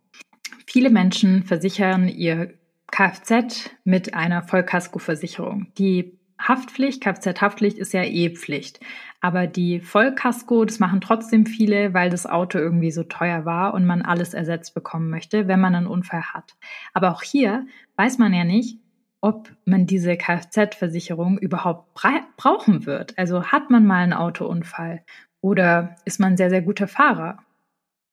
Viele 0.72 0.88
Menschen 0.88 1.42
versichern 1.42 2.08
ihr 2.08 2.54
Kfz 2.90 3.68
mit 3.84 4.14
einer 4.14 4.40
Vollkaskoversicherung. 4.40 5.66
Die 5.76 6.18
Haftpflicht, 6.38 7.02
Kfz-Haftpflicht 7.02 7.76
ist 7.76 7.92
ja 7.92 8.04
eh 8.04 8.30
Pflicht. 8.30 8.80
Aber 9.20 9.46
die 9.46 9.80
Vollkasko, 9.80 10.64
das 10.64 10.78
machen 10.78 11.02
trotzdem 11.02 11.44
viele, 11.44 11.92
weil 11.92 12.08
das 12.08 12.24
Auto 12.24 12.56
irgendwie 12.56 12.90
so 12.90 13.02
teuer 13.02 13.44
war 13.44 13.74
und 13.74 13.84
man 13.84 14.00
alles 14.00 14.32
ersetzt 14.32 14.72
bekommen 14.72 15.10
möchte, 15.10 15.46
wenn 15.46 15.60
man 15.60 15.74
einen 15.74 15.86
Unfall 15.86 16.22
hat. 16.32 16.54
Aber 16.94 17.10
auch 17.10 17.22
hier 17.22 17.66
weiß 17.96 18.16
man 18.16 18.32
ja 18.32 18.44
nicht, 18.44 18.78
ob 19.20 19.50
man 19.66 19.84
diese 19.84 20.16
Kfz-Versicherung 20.16 21.36
überhaupt 21.36 21.92
brauchen 22.38 22.86
wird. 22.86 23.18
Also 23.18 23.44
hat 23.44 23.68
man 23.68 23.84
mal 23.84 24.04
einen 24.04 24.14
Autounfall 24.14 25.04
oder 25.42 25.96
ist 26.06 26.18
man 26.18 26.32
ein 26.32 26.36
sehr, 26.38 26.48
sehr 26.48 26.62
guter 26.62 26.88
Fahrer 26.88 27.40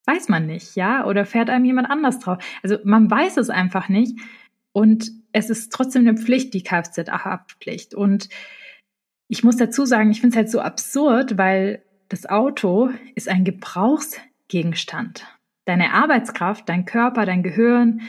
weiß 0.09 0.29
man 0.29 0.45
nicht, 0.45 0.75
ja? 0.75 1.05
Oder 1.05 1.25
fährt 1.25 1.49
einem 1.49 1.65
jemand 1.65 1.89
anders 1.89 2.19
drauf? 2.19 2.43
Also 2.63 2.77
man 2.83 3.09
weiß 3.09 3.37
es 3.37 3.49
einfach 3.49 3.89
nicht. 3.89 4.17
Und 4.71 5.11
es 5.31 5.49
ist 5.49 5.71
trotzdem 5.71 6.07
eine 6.07 6.17
Pflicht, 6.17 6.53
die 6.53 6.63
Kfz-Haftpflicht. 6.63 7.93
Und 7.93 8.29
ich 9.27 9.43
muss 9.43 9.57
dazu 9.57 9.85
sagen, 9.85 10.09
ich 10.09 10.21
finde 10.21 10.33
es 10.33 10.37
halt 10.37 10.49
so 10.49 10.61
absurd, 10.61 11.37
weil 11.37 11.83
das 12.07 12.25
Auto 12.25 12.89
ist 13.15 13.29
ein 13.29 13.43
Gebrauchsgegenstand. 13.43 15.27
Deine 15.65 15.93
Arbeitskraft, 15.93 16.67
dein 16.67 16.85
Körper, 16.85 17.25
dein 17.25 17.43
Gehirn, 17.43 18.01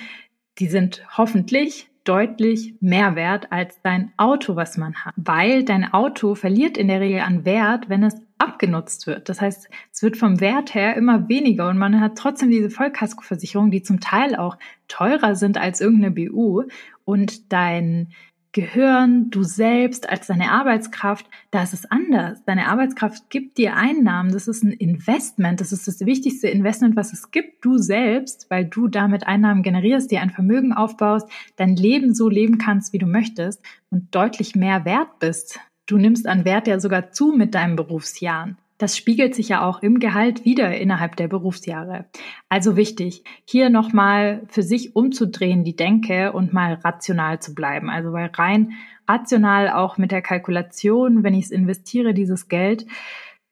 die 0.59 0.69
sind 0.69 1.07
hoffentlich 1.17 1.90
deutlich 2.05 2.75
mehr 2.81 3.15
wert 3.15 3.53
als 3.53 3.81
dein 3.83 4.13
Auto, 4.17 4.57
was 4.57 4.77
man 4.77 4.95
hat. 4.95 5.15
Weil 5.17 5.65
dein 5.65 5.93
Auto 5.93 6.35
verliert 6.35 6.77
in 6.77 6.89
der 6.89 7.01
Regel 7.01 7.21
an 7.21 7.45
Wert, 7.45 7.89
wenn 7.89 8.03
es 8.03 8.17
abgenutzt 8.39 9.07
wird. 9.07 9.29
Das 9.29 9.41
heißt, 9.41 9.69
es 9.93 10.03
wird 10.03 10.17
vom 10.17 10.41
Wert 10.41 10.75
her 10.75 10.97
immer 10.97 11.29
weniger 11.29 11.69
und 11.69 11.79
man 11.79 12.01
hat 12.01 12.17
trotzdem 12.17 12.51
diese 12.51 12.71
Vollkaskoversicherungen, 12.71 13.71
die 13.71 13.83
zum 13.83 14.01
Teil 14.01 14.35
auch 14.35 14.57
teurer 14.89 15.37
sind 15.37 15.59
als 15.59 15.81
irgendeine 15.81 16.13
BU 16.13 16.65
und 17.05 17.53
dein 17.53 18.09
Gehirn, 18.53 19.31
du 19.31 19.43
selbst 19.43 20.09
als 20.09 20.27
deine 20.27 20.51
Arbeitskraft, 20.51 21.27
da 21.51 21.63
ist 21.63 21.73
es 21.73 21.91
anders. 21.91 22.43
Deine 22.45 22.69
Arbeitskraft 22.69 23.31
gibt 23.31 23.59
dir 23.59 23.77
Einnahmen, 23.77 24.33
das 24.33 24.49
ist 24.49 24.65
ein 24.65 24.73
Investment, 24.73 25.61
das 25.61 25.73
ist 25.73 25.87
das 25.87 26.01
wichtigste 26.01 26.49
Investment, 26.49 26.97
was 26.97 27.13
es 27.13 27.31
gibt, 27.31 27.65
du 27.65 27.79
selbst, 27.79 28.47
weil 28.51 28.65
du 28.65 28.89
damit 28.89 29.27
Einnahmen 29.27 29.63
generierst, 29.63 30.11
dir 30.11 30.21
ein 30.21 30.31
Vermögen 30.31 30.73
aufbaust, 30.73 31.29
dein 31.57 31.77
Leben 31.77 32.15
so 32.15 32.29
leben 32.29 32.59
kannst, 32.59 32.93
wie 32.93 32.99
du 32.99 33.07
möchtest 33.07 33.63
und 33.91 34.15
deutlich 34.15 34.57
mehr 34.57 34.85
wert 34.85 35.19
bist 35.21 35.61
Du 35.91 35.99
nimmst 35.99 36.29
an 36.29 36.45
Wert 36.45 36.69
ja 36.69 36.79
sogar 36.79 37.11
zu 37.11 37.33
mit 37.33 37.57
deinen 37.57 37.75
Berufsjahren. 37.75 38.57
Das 38.81 38.97
spiegelt 38.97 39.35
sich 39.35 39.51
ja 39.51 39.63
auch 39.63 39.83
im 39.83 39.99
Gehalt 39.99 40.47
wieder 40.47 40.75
innerhalb 40.75 41.15
der 41.17 41.29
Berufsjahre. 41.29 42.07
Also 42.49 42.77
wichtig, 42.77 43.25
hier 43.45 43.69
nochmal 43.69 44.41
für 44.49 44.63
sich 44.63 44.97
umzudrehen, 44.97 45.65
die 45.65 45.77
Denke 45.77 46.33
und 46.33 46.55
mal 46.55 46.73
rational 46.83 47.41
zu 47.41 47.55
bleiben. 47.55 47.91
Also 47.91 48.15
weil 48.15 48.31
rein 48.33 48.73
rational 49.07 49.69
auch 49.69 49.99
mit 49.99 50.13
der 50.13 50.23
Kalkulation, 50.23 51.23
wenn 51.23 51.35
ich 51.35 51.45
es 51.45 51.51
investiere, 51.51 52.15
dieses 52.15 52.49
Geld, 52.49 52.87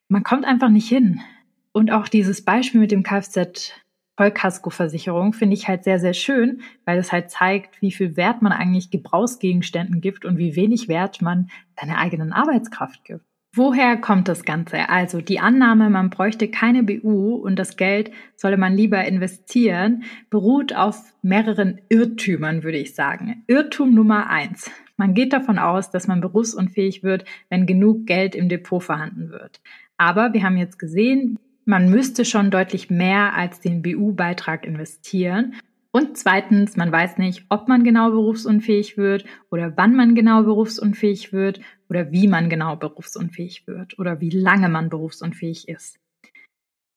man 0.09 0.23
kommt 0.23 0.47
einfach 0.47 0.71
nicht 0.71 0.89
hin. 0.89 1.21
Und 1.73 1.93
auch 1.93 2.09
dieses 2.09 2.43
Beispiel 2.43 2.81
mit 2.81 2.91
dem 2.91 3.03
Kfz 3.03 3.75
Vollkaskoversicherung 4.17 5.35
finde 5.35 5.55
ich 5.55 5.69
halt 5.69 5.85
sehr, 5.85 6.01
sehr 6.01 6.15
schön, 6.15 6.63
weil 6.87 6.99
es 6.99 7.13
halt 7.13 7.31
zeigt, 7.31 7.83
wie 7.83 7.93
viel 7.93 8.17
Wert 8.17 8.41
man 8.41 8.51
eigentlich 8.51 8.91
Gebrauchsgegenständen 8.91 10.01
gibt 10.01 10.25
und 10.25 10.39
wie 10.39 10.57
wenig 10.57 10.89
Wert 10.89 11.21
man 11.21 11.51
seiner 11.79 11.99
eigenen 11.99 12.33
Arbeitskraft 12.33 13.05
gibt. 13.05 13.28
Woher 13.59 13.97
kommt 13.97 14.29
das 14.29 14.45
Ganze? 14.45 14.89
Also 14.89 15.21
die 15.21 15.41
Annahme, 15.41 15.91
man 15.91 16.11
bräuchte 16.11 16.47
keine 16.47 16.85
BU 16.85 17.35
und 17.35 17.59
das 17.59 17.77
Geld 17.77 18.13
solle 18.37 18.57
man 18.57 18.77
lieber 18.77 19.05
investieren, 19.05 20.05
beruht 20.31 20.77
auf 20.77 21.13
mehreren 21.23 21.81
Irrtümern, 21.89 22.63
würde 22.63 22.79
ich 22.79 22.95
sagen. 22.95 23.43
Irrtum 23.49 23.97
Nummer 23.97 24.31
eins. 24.31 24.71
Man 24.97 25.13
geht 25.13 25.33
davon 25.33 25.59
aus, 25.59 25.91
dass 25.91 26.07
man 26.07 26.21
berufsunfähig 26.21 27.03
wird, 27.03 27.25
wenn 27.51 27.67
genug 27.67 28.07
Geld 28.07 28.37
im 28.37 28.49
Depot 28.49 28.81
vorhanden 28.81 29.31
wird. 29.31 29.61
Aber 29.97 30.33
wir 30.35 30.45
haben 30.45 30.57
jetzt 30.57 30.79
gesehen, 30.79 31.41
man 31.65 31.91
müsste 31.91 32.25
schon 32.25 32.53
deutlich 32.53 32.91
mehr 32.91 33.35
als 33.35 33.59
den 33.59 33.83
BU-Beitrag 33.83 34.65
investieren. 34.67 35.55
Und 35.91 36.17
zweitens, 36.17 36.77
man 36.77 36.93
weiß 36.93 37.19
nicht, 37.19 37.45
ob 37.49 37.67
man 37.67 37.83
genau 37.83 38.11
berufsunfähig 38.11 38.97
wird 38.97 39.25
oder 39.51 39.73
wann 39.75 39.97
man 39.97 40.15
genau 40.15 40.45
berufsunfähig 40.45 41.33
wird 41.33 41.61
oder 41.89 42.13
wie 42.13 42.29
man 42.29 42.49
genau 42.49 42.77
berufsunfähig 42.77 43.67
wird 43.67 43.99
oder 43.99 44.21
wie 44.21 44.31
lange 44.31 44.69
man 44.69 44.89
berufsunfähig 44.89 45.69
ist. 45.69 45.99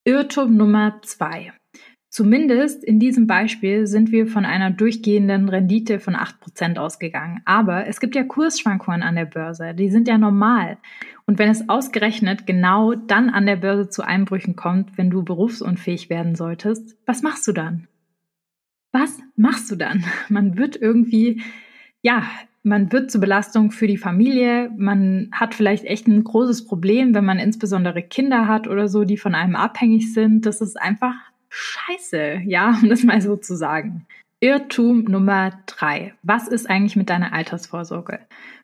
Irrtum 0.04 0.58
Nummer 0.58 1.00
zwei. 1.04 1.54
Zumindest 2.14 2.84
in 2.84 3.00
diesem 3.00 3.26
Beispiel 3.26 3.88
sind 3.88 4.12
wir 4.12 4.28
von 4.28 4.44
einer 4.44 4.70
durchgehenden 4.70 5.48
Rendite 5.48 6.02
von 6.02 6.14
8% 6.14 6.78
ausgegangen. 6.78 7.42
Aber 7.46 7.88
es 7.88 8.02
gibt 8.02 8.16
ja 8.16 8.24
Kursschwankungen 8.24 9.02
an 9.02 9.16
der 9.16 9.26
Börse, 9.26 9.74
die 9.74 9.90
sind 9.90 10.10
ja 10.10 10.18
normal. 10.18 10.78
Und 11.26 11.40
wenn 11.40 11.50
es 11.50 11.70
ausgerechnet 11.70 12.46
genau 12.46 12.96
dann 12.96 13.30
an 13.30 13.46
der 13.46 13.56
Börse 13.56 13.88
zu 13.88 14.02
Einbrüchen 14.02 14.58
kommt, 14.58 14.98
wenn 14.98 15.10
du 15.10 15.24
berufsunfähig 15.24 16.10
werden 16.10 16.36
solltest, 16.36 16.98
was 17.06 17.22
machst 17.22 17.48
du 17.48 17.54
dann? 17.54 17.88
Was 18.92 19.18
machst 19.38 19.72
du 19.72 19.78
dann? 19.78 20.04
Man 20.28 20.58
wird 20.58 20.76
irgendwie, 20.76 21.42
ja, 22.02 22.30
man 22.64 22.92
wird 22.92 23.10
zur 23.10 23.22
Belastung 23.22 23.72
für 23.72 23.88
die 23.88 23.98
Familie. 23.98 24.72
Man 24.78 25.30
hat 25.32 25.56
vielleicht 25.56 25.86
echt 25.86 26.08
ein 26.08 26.24
großes 26.24 26.66
Problem, 26.66 27.16
wenn 27.16 27.26
man 27.26 27.40
insbesondere 27.40 28.04
Kinder 28.04 28.48
hat 28.48 28.68
oder 28.68 28.88
so, 28.88 29.04
die 29.04 29.18
von 29.18 29.36
einem 29.36 29.56
abhängig 29.56 30.14
sind. 30.14 30.46
Das 30.46 30.62
ist 30.62 30.80
einfach 30.80 31.16
scheiße, 31.50 32.42
ja, 32.46 32.78
um 32.82 32.90
das 32.90 33.04
mal 33.04 33.22
so 33.22 33.36
zu 33.36 33.56
sagen. 33.56 34.06
Irrtum 34.40 35.04
Nummer 35.04 35.52
drei. 35.68 36.14
Was 36.24 36.48
ist 36.48 36.70
eigentlich 36.70 36.96
mit 36.96 37.10
deiner 37.10 37.34
Altersvorsorge? 37.34 38.20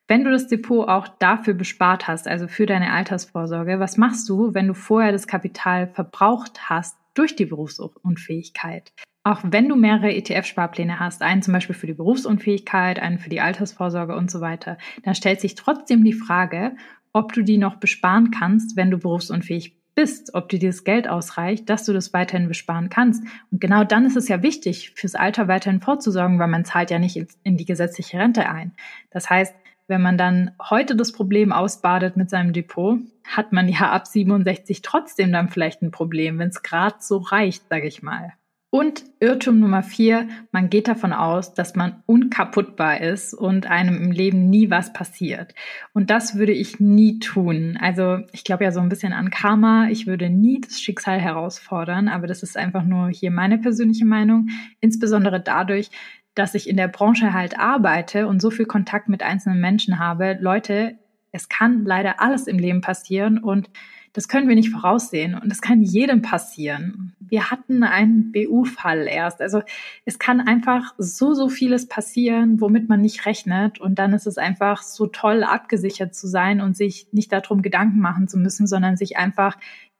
Wenn 0.07 0.23
du 0.23 0.31
das 0.31 0.47
Depot 0.47 0.87
auch 0.87 1.07
dafür 1.07 1.53
bespart 1.53 2.07
hast, 2.07 2.27
also 2.27 2.47
für 2.47 2.65
deine 2.65 2.93
Altersvorsorge, 2.93 3.79
was 3.79 3.97
machst 3.97 4.27
du, 4.29 4.53
wenn 4.53 4.67
du 4.67 4.73
vorher 4.73 5.11
das 5.11 5.27
Kapital 5.27 5.87
verbraucht 5.87 6.69
hast 6.69 6.97
durch 7.13 7.35
die 7.35 7.45
Berufsunfähigkeit? 7.45 8.93
Auch 9.27 9.41
wenn 9.43 9.67
du 9.67 9.75
mehrere 9.75 10.13
ETF-Sparpläne 10.13 11.01
hast, 11.01 11.21
einen 11.21 11.41
zum 11.41 11.53
Beispiel 11.53 11.75
für 11.75 11.85
die 11.85 11.93
Berufsunfähigkeit, 11.93 12.97
einen 12.97 13.19
für 13.19 13.29
die 13.29 13.41
Altersvorsorge 13.41 14.15
und 14.15 14.31
so 14.31 14.39
weiter, 14.39 14.77
dann 15.03 15.15
stellt 15.15 15.41
sich 15.41 15.55
trotzdem 15.55 16.05
die 16.05 16.13
Frage, 16.13 16.77
ob 17.11 17.33
du 17.33 17.43
die 17.43 17.57
noch 17.57 17.75
besparen 17.75 18.31
kannst, 18.31 18.77
wenn 18.77 18.89
du 18.89 18.97
berufsunfähig 18.97 19.75
bist, 19.95 20.33
ob 20.33 20.47
dir 20.47 20.59
dieses 20.59 20.85
Geld 20.85 21.09
ausreicht, 21.09 21.69
dass 21.69 21.83
du 21.83 21.91
das 21.91 22.13
weiterhin 22.13 22.47
besparen 22.47 22.87
kannst. 22.87 23.21
Und 23.51 23.59
genau 23.59 23.83
dann 23.83 24.05
ist 24.05 24.15
es 24.15 24.29
ja 24.29 24.43
wichtig, 24.43 24.91
fürs 24.95 25.15
Alter 25.15 25.49
weiterhin 25.49 25.81
vorzusorgen, 25.81 26.39
weil 26.39 26.47
man 26.47 26.63
zahlt 26.63 26.89
ja 26.89 26.97
nicht 26.97 27.21
in 27.43 27.57
die 27.57 27.65
gesetzliche 27.65 28.19
Rente 28.19 28.49
ein. 28.49 28.75
Das 29.11 29.29
heißt, 29.29 29.53
wenn 29.87 30.01
man 30.01 30.17
dann 30.17 30.51
heute 30.69 30.95
das 30.95 31.11
Problem 31.11 31.51
ausbadet 31.51 32.15
mit 32.15 32.29
seinem 32.29 32.53
Depot, 32.53 32.99
hat 33.25 33.51
man 33.51 33.67
ja 33.67 33.91
ab 33.91 34.07
67 34.07 34.83
trotzdem 34.83 35.33
dann 35.33 35.49
vielleicht 35.49 35.81
ein 35.81 35.91
Problem, 35.91 36.39
wenn 36.39 36.47
es 36.47 36.63
gerade 36.63 36.95
so 37.01 37.17
reicht, 37.17 37.67
sage 37.67 37.87
ich 37.89 38.01
mal. 38.01 38.31
Und 38.69 39.05
Irrtum 39.21 39.61
Nummer 39.61 39.81
vier, 39.81 40.27
man 40.51 40.69
geht 40.69 40.89
davon 40.89 41.13
aus, 41.13 41.53
dass 41.53 41.75
man 41.75 42.03
unkaputtbar 42.05 42.99
ist 42.99 43.33
und 43.33 43.65
einem 43.65 43.95
im 43.95 44.11
Leben 44.11 44.49
nie 44.49 44.69
was 44.69 44.91
passiert. 44.91 45.55
Und 45.93 46.09
das 46.09 46.35
würde 46.35 46.51
ich 46.51 46.81
nie 46.81 47.19
tun. 47.19 47.77
Also 47.79 48.19
ich 48.33 48.43
glaube 48.43 48.65
ja 48.65 48.73
so 48.73 48.81
ein 48.81 48.89
bisschen 48.89 49.13
an 49.13 49.29
Karma. 49.29 49.87
Ich 49.89 50.05
würde 50.05 50.29
nie 50.29 50.59
das 50.59 50.81
Schicksal 50.81 51.17
herausfordern, 51.17 52.09
aber 52.09 52.27
das 52.27 52.43
ist 52.43 52.57
einfach 52.57 52.83
nur 52.83 53.07
hier 53.09 53.31
meine 53.31 53.57
persönliche 53.57 54.05
Meinung. 54.05 54.49
Insbesondere 54.81 55.39
dadurch, 55.39 55.89
dass 56.35 56.53
ich 56.53 56.69
in 56.69 56.75
der 56.77 56.89
Branche 56.89 57.33
halt 57.33 57.57
arbeite 57.57 58.27
und 58.27 58.41
so 58.41 58.51
viel 58.51 58.65
Kontakt 58.65 59.07
mit 59.07 59.23
einzelnen 59.23 59.61
Menschen 59.61 59.97
habe. 59.97 60.37
Leute, 60.41 60.99
es 61.31 61.47
kann 61.47 61.85
leider 61.85 62.21
alles 62.21 62.47
im 62.47 62.59
Leben 62.59 62.81
passieren 62.81 63.37
und 63.37 63.69
das 64.17 64.27
können 64.27 64.47
wir 64.47 64.55
nicht 64.55 64.71
voraussehen 64.71 65.35
und 65.35 65.47
das 65.47 65.61
kann 65.61 65.83
jedem 65.83 66.23
passieren. 66.23 67.13
Wir 67.19 67.51
hatten 67.51 67.83
einen 67.83 68.31
BU-Fall 68.31 69.05
erst. 69.05 69.43
Also 69.43 69.61
es 70.05 70.17
kann 70.17 70.41
einfach 70.41 70.95
so, 70.97 71.35
so 71.35 71.49
vieles 71.49 71.87
passieren, 71.87 72.59
womit 72.59 72.89
man 72.89 72.99
nicht 72.99 73.27
rechnet. 73.27 73.79
Und 73.79 73.99
dann 73.99 74.13
ist 74.13 74.25
es 74.25 74.39
einfach 74.39 74.81
so 74.81 75.05
toll, 75.05 75.43
abgesichert 75.43 76.15
zu 76.15 76.25
sein 76.27 76.61
und 76.61 76.75
sich 76.75 77.09
nicht 77.11 77.31
darum 77.31 77.61
Gedanken 77.61 77.99
machen 77.99 78.27
zu 78.27 78.39
müssen, 78.39 78.65
sondern 78.65 78.97
sich 78.97 79.17
einfach 79.17 79.55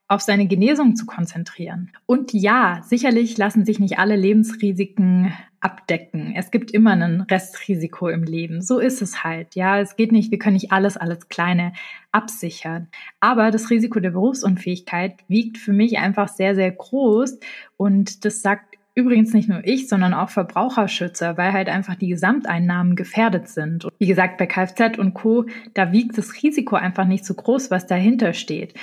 auf 0.07 0.21
seine 0.21 0.47
Genesung 0.47 0.95
zu 0.95 1.05
konzentrieren. 1.05 1.91
Und 2.05 2.33
ja, 2.33 2.81
sicherlich 2.85 3.37
lassen 3.37 3.65
sich 3.65 3.79
nicht 3.79 3.99
alle 3.99 4.15
Lebensrisiken 4.15 5.33
abdecken. 5.59 6.33
Es 6.35 6.51
gibt 6.51 6.71
immer 6.71 6.91
ein 6.91 7.21
Restrisiko 7.21 8.07
im 8.07 8.23
Leben. 8.23 8.61
So 8.61 8.79
ist 8.79 9.01
es 9.01 9.23
halt. 9.23 9.55
Ja, 9.55 9.79
es 9.79 9.95
geht 9.95 10.11
nicht, 10.11 10.31
wir 10.31 10.39
können 10.39 10.53
nicht 10.53 10.71
alles, 10.71 10.97
alles 10.97 11.27
Kleine 11.29 11.73
absichern. 12.11 12.87
Aber 13.19 13.51
das 13.51 13.69
Risiko 13.69 13.99
der 13.99 14.11
Berufsunfähigkeit 14.11 15.15
wiegt 15.27 15.57
für 15.57 15.73
mich 15.73 15.97
einfach 15.97 16.29
sehr, 16.29 16.55
sehr 16.55 16.71
groß. 16.71 17.39
Und 17.75 18.23
das 18.23 18.41
sagt 18.41 18.77
Übrigens 18.97 19.31
nicht 19.31 19.47
nur 19.47 19.61
ich, 19.63 19.87
sondern 19.87 20.15
auch 20.15 20.29
Verbraucherschützer, 20.29 21.37
weil 21.37 21.53
halt 21.53 21.69
einfach 21.69 21.93
die 21.93 22.07
Gesamteinnahmen 22.07 22.95
gefährdet 22.95 23.47
sind. 23.47 23.85
Und 23.85 23.93
wie 23.99 24.07
gesagt, 24.07 24.39
bei 24.39 24.47
Kfz 24.47 24.97
und 24.97 25.13
Co., 25.13 25.45
da 25.75 25.91
wiegt 25.91 26.17
das 26.17 26.41
Risiko 26.41 26.77
einfach 26.77 27.05
nicht 27.05 27.23
so 27.23 27.35
groß, 27.35 27.69
was 27.69 27.85
dahinter 27.85 28.33
steht. 28.33 28.73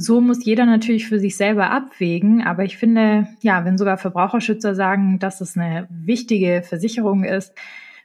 So 0.00 0.20
muss 0.20 0.44
jeder 0.44 0.64
natürlich 0.64 1.08
für 1.08 1.18
sich 1.18 1.36
selber 1.36 1.72
abwägen. 1.72 2.42
Aber 2.46 2.64
ich 2.64 2.76
finde, 2.76 3.26
ja, 3.40 3.64
wenn 3.64 3.76
sogar 3.76 3.98
Verbraucherschützer 3.98 4.76
sagen, 4.76 5.18
dass 5.18 5.40
es 5.40 5.56
eine 5.56 5.88
wichtige 5.90 6.62
Versicherung 6.62 7.24
ist, 7.24 7.52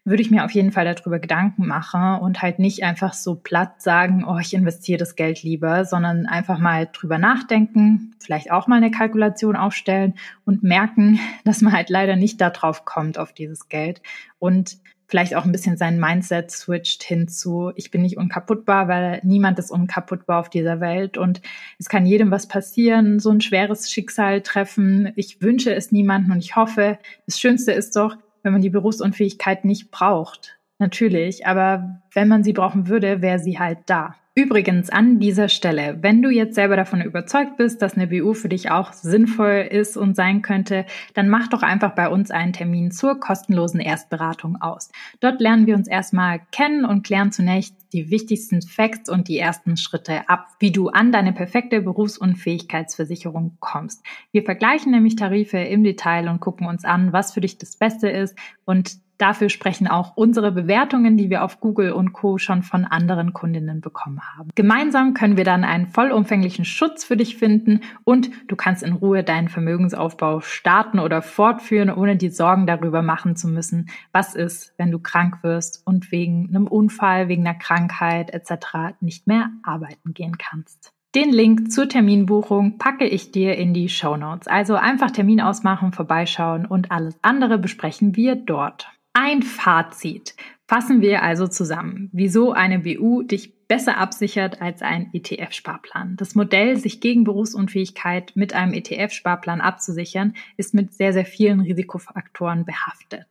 würde 0.04 0.24
ich 0.24 0.32
mir 0.32 0.44
auf 0.44 0.52
jeden 0.52 0.72
Fall 0.72 0.92
darüber 0.92 1.20
Gedanken 1.20 1.68
machen 1.68 2.20
und 2.20 2.42
halt 2.42 2.58
nicht 2.58 2.84
einfach 2.84 3.14
so 3.14 3.36
platt 3.36 3.82
sagen, 3.82 4.26
oh, 4.28 4.40
ich 4.40 4.56
investiere 4.56 4.98
das 4.98 5.16
Geld 5.16 5.44
lieber, 5.44 5.86
sondern 5.86 6.26
einfach 6.26 6.58
mal 6.58 6.90
drüber 6.92 7.20
nachdenken, 7.20 8.16
vielleicht 8.20 8.52
auch 8.52 8.68
mal 8.68 8.78
eine 8.78 8.92
Kalkulation 8.92 9.56
aufstellen 9.56 10.16
und 10.46 10.64
merken, 10.64 11.20
dass 11.46 11.62
man 11.62 11.74
halt 11.74 11.90
leider 11.90 12.16
nicht 12.16 12.42
darauf 12.42 12.86
kommt, 12.86 13.20
auf 13.20 13.34
dieses 13.34 13.70
Geld 13.70 14.02
und 14.40 14.78
vielleicht 15.14 15.36
auch 15.36 15.46
ein 15.46 15.52
bisschen 15.52 15.78
sein 15.78 16.00
Mindset 16.00 16.50
switcht 16.50 17.04
hinzu, 17.04 17.72
ich 17.76 17.92
bin 17.92 18.02
nicht 18.02 18.18
unkaputtbar, 18.18 18.88
weil 18.88 19.22
niemand 19.24 19.60
ist 19.60 19.70
unkaputtbar 19.70 20.40
auf 20.40 20.50
dieser 20.50 20.80
Welt 20.80 21.20
und 21.20 21.40
es 21.78 21.88
kann 21.88 22.08
jedem 22.08 22.32
was 22.32 22.48
passieren, 22.48 23.20
so 23.20 23.30
ein 23.30 23.40
schweres 23.40 23.92
Schicksal 23.92 24.42
treffen. 24.42 25.14
Ich 25.16 25.40
wünsche 25.40 25.72
es 25.72 25.92
niemandem 25.92 26.32
und 26.32 26.40
ich 26.40 26.56
hoffe, 26.56 26.98
das 27.28 27.40
Schönste 27.40 27.74
ist 27.74 27.96
doch, 27.96 28.16
wenn 28.42 28.54
man 28.54 28.64
die 28.64 28.72
Berufsunfähigkeit 28.72 29.66
nicht 29.66 29.92
braucht. 29.92 30.58
Natürlich, 30.84 31.48
aber 31.48 32.02
wenn 32.12 32.28
man 32.28 32.44
sie 32.44 32.52
brauchen 32.52 32.90
würde, 32.90 33.22
wäre 33.22 33.40
sie 33.40 33.58
halt 33.58 33.78
da. 33.86 34.16
Übrigens 34.36 34.90
an 34.90 35.18
dieser 35.18 35.48
Stelle, 35.48 36.00
wenn 36.02 36.22
du 36.22 36.30
jetzt 36.30 36.56
selber 36.56 36.76
davon 36.76 37.02
überzeugt 37.02 37.56
bist, 37.56 37.82
dass 37.82 37.96
eine 37.96 38.08
BU 38.08 38.34
für 38.34 38.50
dich 38.50 38.70
auch 38.70 38.92
sinnvoll 38.92 39.66
ist 39.72 39.96
und 39.96 40.18
sein 40.18 40.42
könnte, 40.42 40.86
dann 41.14 41.30
mach 41.30 41.48
doch 41.48 41.62
einfach 41.62 41.96
bei 41.96 42.10
uns 42.10 42.32
einen 42.32 42.52
Termin 42.52 42.92
zur 42.92 43.18
kostenlosen 43.18 43.80
Erstberatung 43.80 44.60
aus. 44.60 44.92
Dort 45.22 45.40
lernen 45.40 45.68
wir 45.68 45.76
uns 45.76 45.88
erstmal 45.88 46.42
kennen 46.52 46.84
und 46.84 47.06
klären 47.06 47.32
zunächst 47.32 47.76
die 47.94 48.10
wichtigsten 48.10 48.62
Facts 48.62 49.10
und 49.10 49.30
die 49.30 49.38
ersten 49.38 49.78
Schritte 49.78 50.28
ab, 50.28 50.48
wie 50.60 50.72
du 50.72 50.90
an 50.90 51.14
deine 51.14 51.32
perfekte 51.32 51.82
Berufsunfähigkeitsversicherung 51.82 53.56
kommst. 53.62 54.04
Wir 54.34 54.44
vergleichen 54.44 54.92
nämlich 54.92 55.16
Tarife 55.16 55.60
im 55.60 55.86
Detail 55.86 56.28
und 56.28 56.42
gucken 56.42 56.68
uns 56.68 56.84
an, 56.84 57.14
was 57.14 57.34
für 57.34 57.42
dich 57.42 57.58
das 57.58 57.78
Beste 57.78 58.10
ist 58.10 58.36
und 58.66 58.98
Dafür 59.18 59.50
sprechen 59.50 59.88
auch 59.88 60.18
unsere 60.18 60.52
Bewertungen, 60.52 61.18
die 61.18 61.30
wir 61.30 61.44
auf 61.44 61.60
Google 61.60 61.92
und 61.92 62.14
Co 62.14 62.38
schon 62.38 62.64
von 62.64 62.86
anderen 62.86 63.34
Kundinnen 63.34 63.80
bekommen 63.82 64.22
haben. 64.22 64.50
Gemeinsam 64.56 65.14
können 65.14 65.38
wir 65.38 65.44
dann 65.44 65.64
einen 65.64 65.88
vollumfänglichen 65.88 66.66
Schutz 66.66 67.04
für 67.04 67.16
dich 67.18 67.38
finden 67.38 67.82
und 68.04 68.30
du 68.48 68.56
kannst 68.56 68.84
in 68.84 68.94
Ruhe 68.94 69.24
deinen 69.24 69.50
Vermögensaufbau 69.50 70.42
starten 70.42 71.00
oder 71.00 71.22
fortführen, 71.22 71.90
ohne 71.92 72.18
die 72.18 72.30
Sorgen 72.30 72.68
darüber 72.68 73.02
machen 73.02 73.36
zu 73.36 73.48
müssen, 73.48 73.90
was 74.12 74.36
ist, 74.36 74.74
wenn 74.78 74.92
du 74.92 75.00
krank 75.00 75.44
wirst 75.44 75.86
und 75.86 76.12
wegen 76.12 76.50
einem 76.50 76.68
Unfall, 76.68 77.28
wegen 77.28 77.48
einer 77.48 77.58
Krankheit 77.58 78.34
etc. 78.34 78.96
nicht 79.00 79.28
mehr 79.28 79.50
arbeiten 79.64 80.14
gehen 80.14 80.38
kannst. 80.38 80.94
Den 81.16 81.32
Link 81.32 81.72
zur 81.72 81.88
Terminbuchung 81.88 82.80
packe 82.80 83.06
ich 83.06 83.30
dir 83.30 83.56
in 83.56 83.76
die 83.76 83.88
Show 83.88 84.18
Notes. 84.18 84.48
Also 84.48 84.74
einfach 84.74 85.12
Termin 85.12 85.42
ausmachen, 85.42 85.92
vorbeischauen 85.94 86.66
und 86.66 86.92
alles 86.92 87.20
andere 87.22 87.60
besprechen 87.60 88.16
wir 88.16 88.36
dort. 88.36 88.90
Ein 89.16 89.44
Fazit. 89.44 90.36
Fassen 90.68 91.02
wir 91.02 91.22
also 91.22 91.48
zusammen, 91.48 92.10
wieso 92.14 92.52
eine 92.52 92.80
BU 92.80 93.22
dich 93.22 93.68
besser 93.68 93.98
absichert 94.00 94.60
als 94.60 94.82
ein 94.82 95.12
ETF-Sparplan. 95.14 96.16
Das 96.18 96.34
Modell, 96.34 96.78
sich 96.78 97.00
gegen 97.00 97.24
Berufsunfähigkeit 97.24 98.32
mit 98.36 98.54
einem 98.54 98.74
ETF-Sparplan 98.74 99.62
abzusichern, 99.62 100.34
ist 100.58 100.74
mit 100.74 100.96
sehr, 100.96 101.14
sehr 101.14 101.26
vielen 101.26 101.60
Risikofaktoren 101.60 102.66
behaftet. 102.66 103.28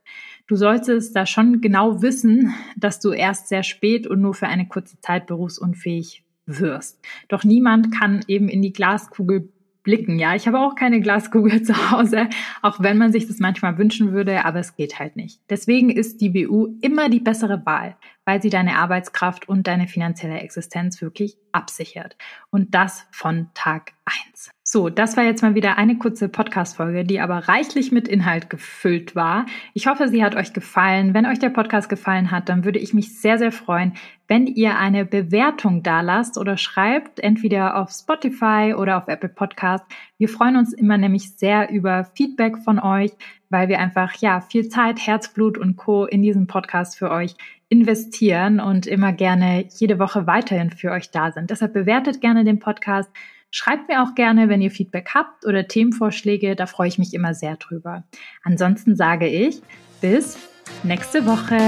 Du 0.46 0.54
solltest 0.54 1.16
da 1.16 1.26
schon 1.26 1.60
genau 1.60 2.00
wissen, 2.00 2.54
dass 2.76 3.00
du 3.00 3.10
erst 3.10 3.48
sehr 3.48 3.64
spät 3.64 4.06
und 4.06 4.20
nur 4.20 4.34
für 4.34 4.46
eine 4.46 4.68
kurze 4.68 5.00
Zeit 5.00 5.26
berufsunfähig 5.26 6.24
wirst. 6.46 7.04
Doch 7.26 7.42
niemand 7.42 7.92
kann 7.92 8.20
eben 8.28 8.48
in 8.48 8.62
die 8.62 8.72
Glaskugel 8.72 9.48
blicken. 9.82 10.18
Ja, 10.18 10.34
ich 10.34 10.46
habe 10.46 10.60
auch 10.60 10.74
keine 10.74 11.00
Glaskugel 11.00 11.62
zu 11.64 11.90
Hause, 11.90 12.28
auch 12.62 12.80
wenn 12.80 12.98
man 12.98 13.12
sich 13.12 13.26
das 13.26 13.38
manchmal 13.38 13.78
wünschen 13.78 14.12
würde, 14.12 14.44
aber 14.44 14.60
es 14.60 14.76
geht 14.76 14.98
halt 14.98 15.16
nicht. 15.16 15.40
Deswegen 15.50 15.90
ist 15.90 16.20
die 16.20 16.30
BU 16.30 16.78
immer 16.80 17.08
die 17.08 17.20
bessere 17.20 17.64
Wahl, 17.66 17.96
weil 18.24 18.40
sie 18.40 18.50
deine 18.50 18.76
Arbeitskraft 18.76 19.48
und 19.48 19.66
deine 19.66 19.88
finanzielle 19.88 20.40
Existenz 20.40 21.00
wirklich 21.02 21.36
absichert. 21.52 22.16
Und 22.50 22.74
das 22.74 23.06
von 23.10 23.48
Tag 23.54 23.92
eins. 24.04 24.50
So, 24.64 24.88
das 24.88 25.16
war 25.16 25.24
jetzt 25.24 25.42
mal 25.42 25.54
wieder 25.54 25.76
eine 25.76 25.98
kurze 25.98 26.28
Podcast-Folge, 26.28 27.04
die 27.04 27.20
aber 27.20 27.48
reichlich 27.48 27.92
mit 27.92 28.08
Inhalt 28.08 28.48
gefüllt 28.48 29.16
war. 29.16 29.46
Ich 29.74 29.86
hoffe, 29.86 30.08
sie 30.08 30.24
hat 30.24 30.36
euch 30.36 30.52
gefallen. 30.52 31.14
Wenn 31.14 31.26
euch 31.26 31.40
der 31.40 31.50
Podcast 31.50 31.88
gefallen 31.88 32.30
hat, 32.30 32.48
dann 32.48 32.64
würde 32.64 32.78
ich 32.78 32.94
mich 32.94 33.20
sehr, 33.20 33.38
sehr 33.38 33.52
freuen, 33.52 33.94
wenn 34.32 34.46
ihr 34.46 34.78
eine 34.78 35.04
Bewertung 35.04 35.82
da 35.82 36.00
lasst 36.00 36.38
oder 36.38 36.56
schreibt, 36.56 37.20
entweder 37.20 37.76
auf 37.76 37.90
Spotify 37.90 38.74
oder 38.74 38.96
auf 38.96 39.06
Apple 39.06 39.28
Podcast. 39.28 39.84
Wir 40.16 40.30
freuen 40.30 40.56
uns 40.56 40.72
immer 40.72 40.96
nämlich 40.96 41.36
sehr 41.36 41.68
über 41.68 42.06
Feedback 42.14 42.56
von 42.64 42.78
euch, 42.78 43.10
weil 43.50 43.68
wir 43.68 43.78
einfach, 43.78 44.14
ja, 44.22 44.40
viel 44.40 44.70
Zeit, 44.70 45.06
Herzblut 45.06 45.58
und 45.58 45.76
Co. 45.76 46.06
in 46.06 46.22
diesen 46.22 46.46
Podcast 46.46 46.96
für 46.96 47.10
euch 47.10 47.34
investieren 47.68 48.58
und 48.58 48.86
immer 48.86 49.12
gerne 49.12 49.66
jede 49.78 49.98
Woche 49.98 50.26
weiterhin 50.26 50.70
für 50.70 50.92
euch 50.92 51.10
da 51.10 51.30
sind. 51.30 51.50
Deshalb 51.50 51.74
bewertet 51.74 52.22
gerne 52.22 52.42
den 52.42 52.58
Podcast 52.58 53.10
Schreibt 53.54 53.90
mir 53.90 54.02
auch 54.02 54.14
gerne, 54.14 54.48
wenn 54.48 54.62
ihr 54.62 54.70
Feedback 54.70 55.10
habt 55.12 55.44
oder 55.44 55.68
Themenvorschläge, 55.68 56.56
da 56.56 56.64
freue 56.64 56.88
ich 56.88 56.96
mich 56.96 57.12
immer 57.12 57.34
sehr 57.34 57.56
drüber. 57.56 58.04
Ansonsten 58.42 58.96
sage 58.96 59.28
ich 59.28 59.60
bis 60.00 60.38
nächste 60.84 61.26
Woche. 61.26 61.58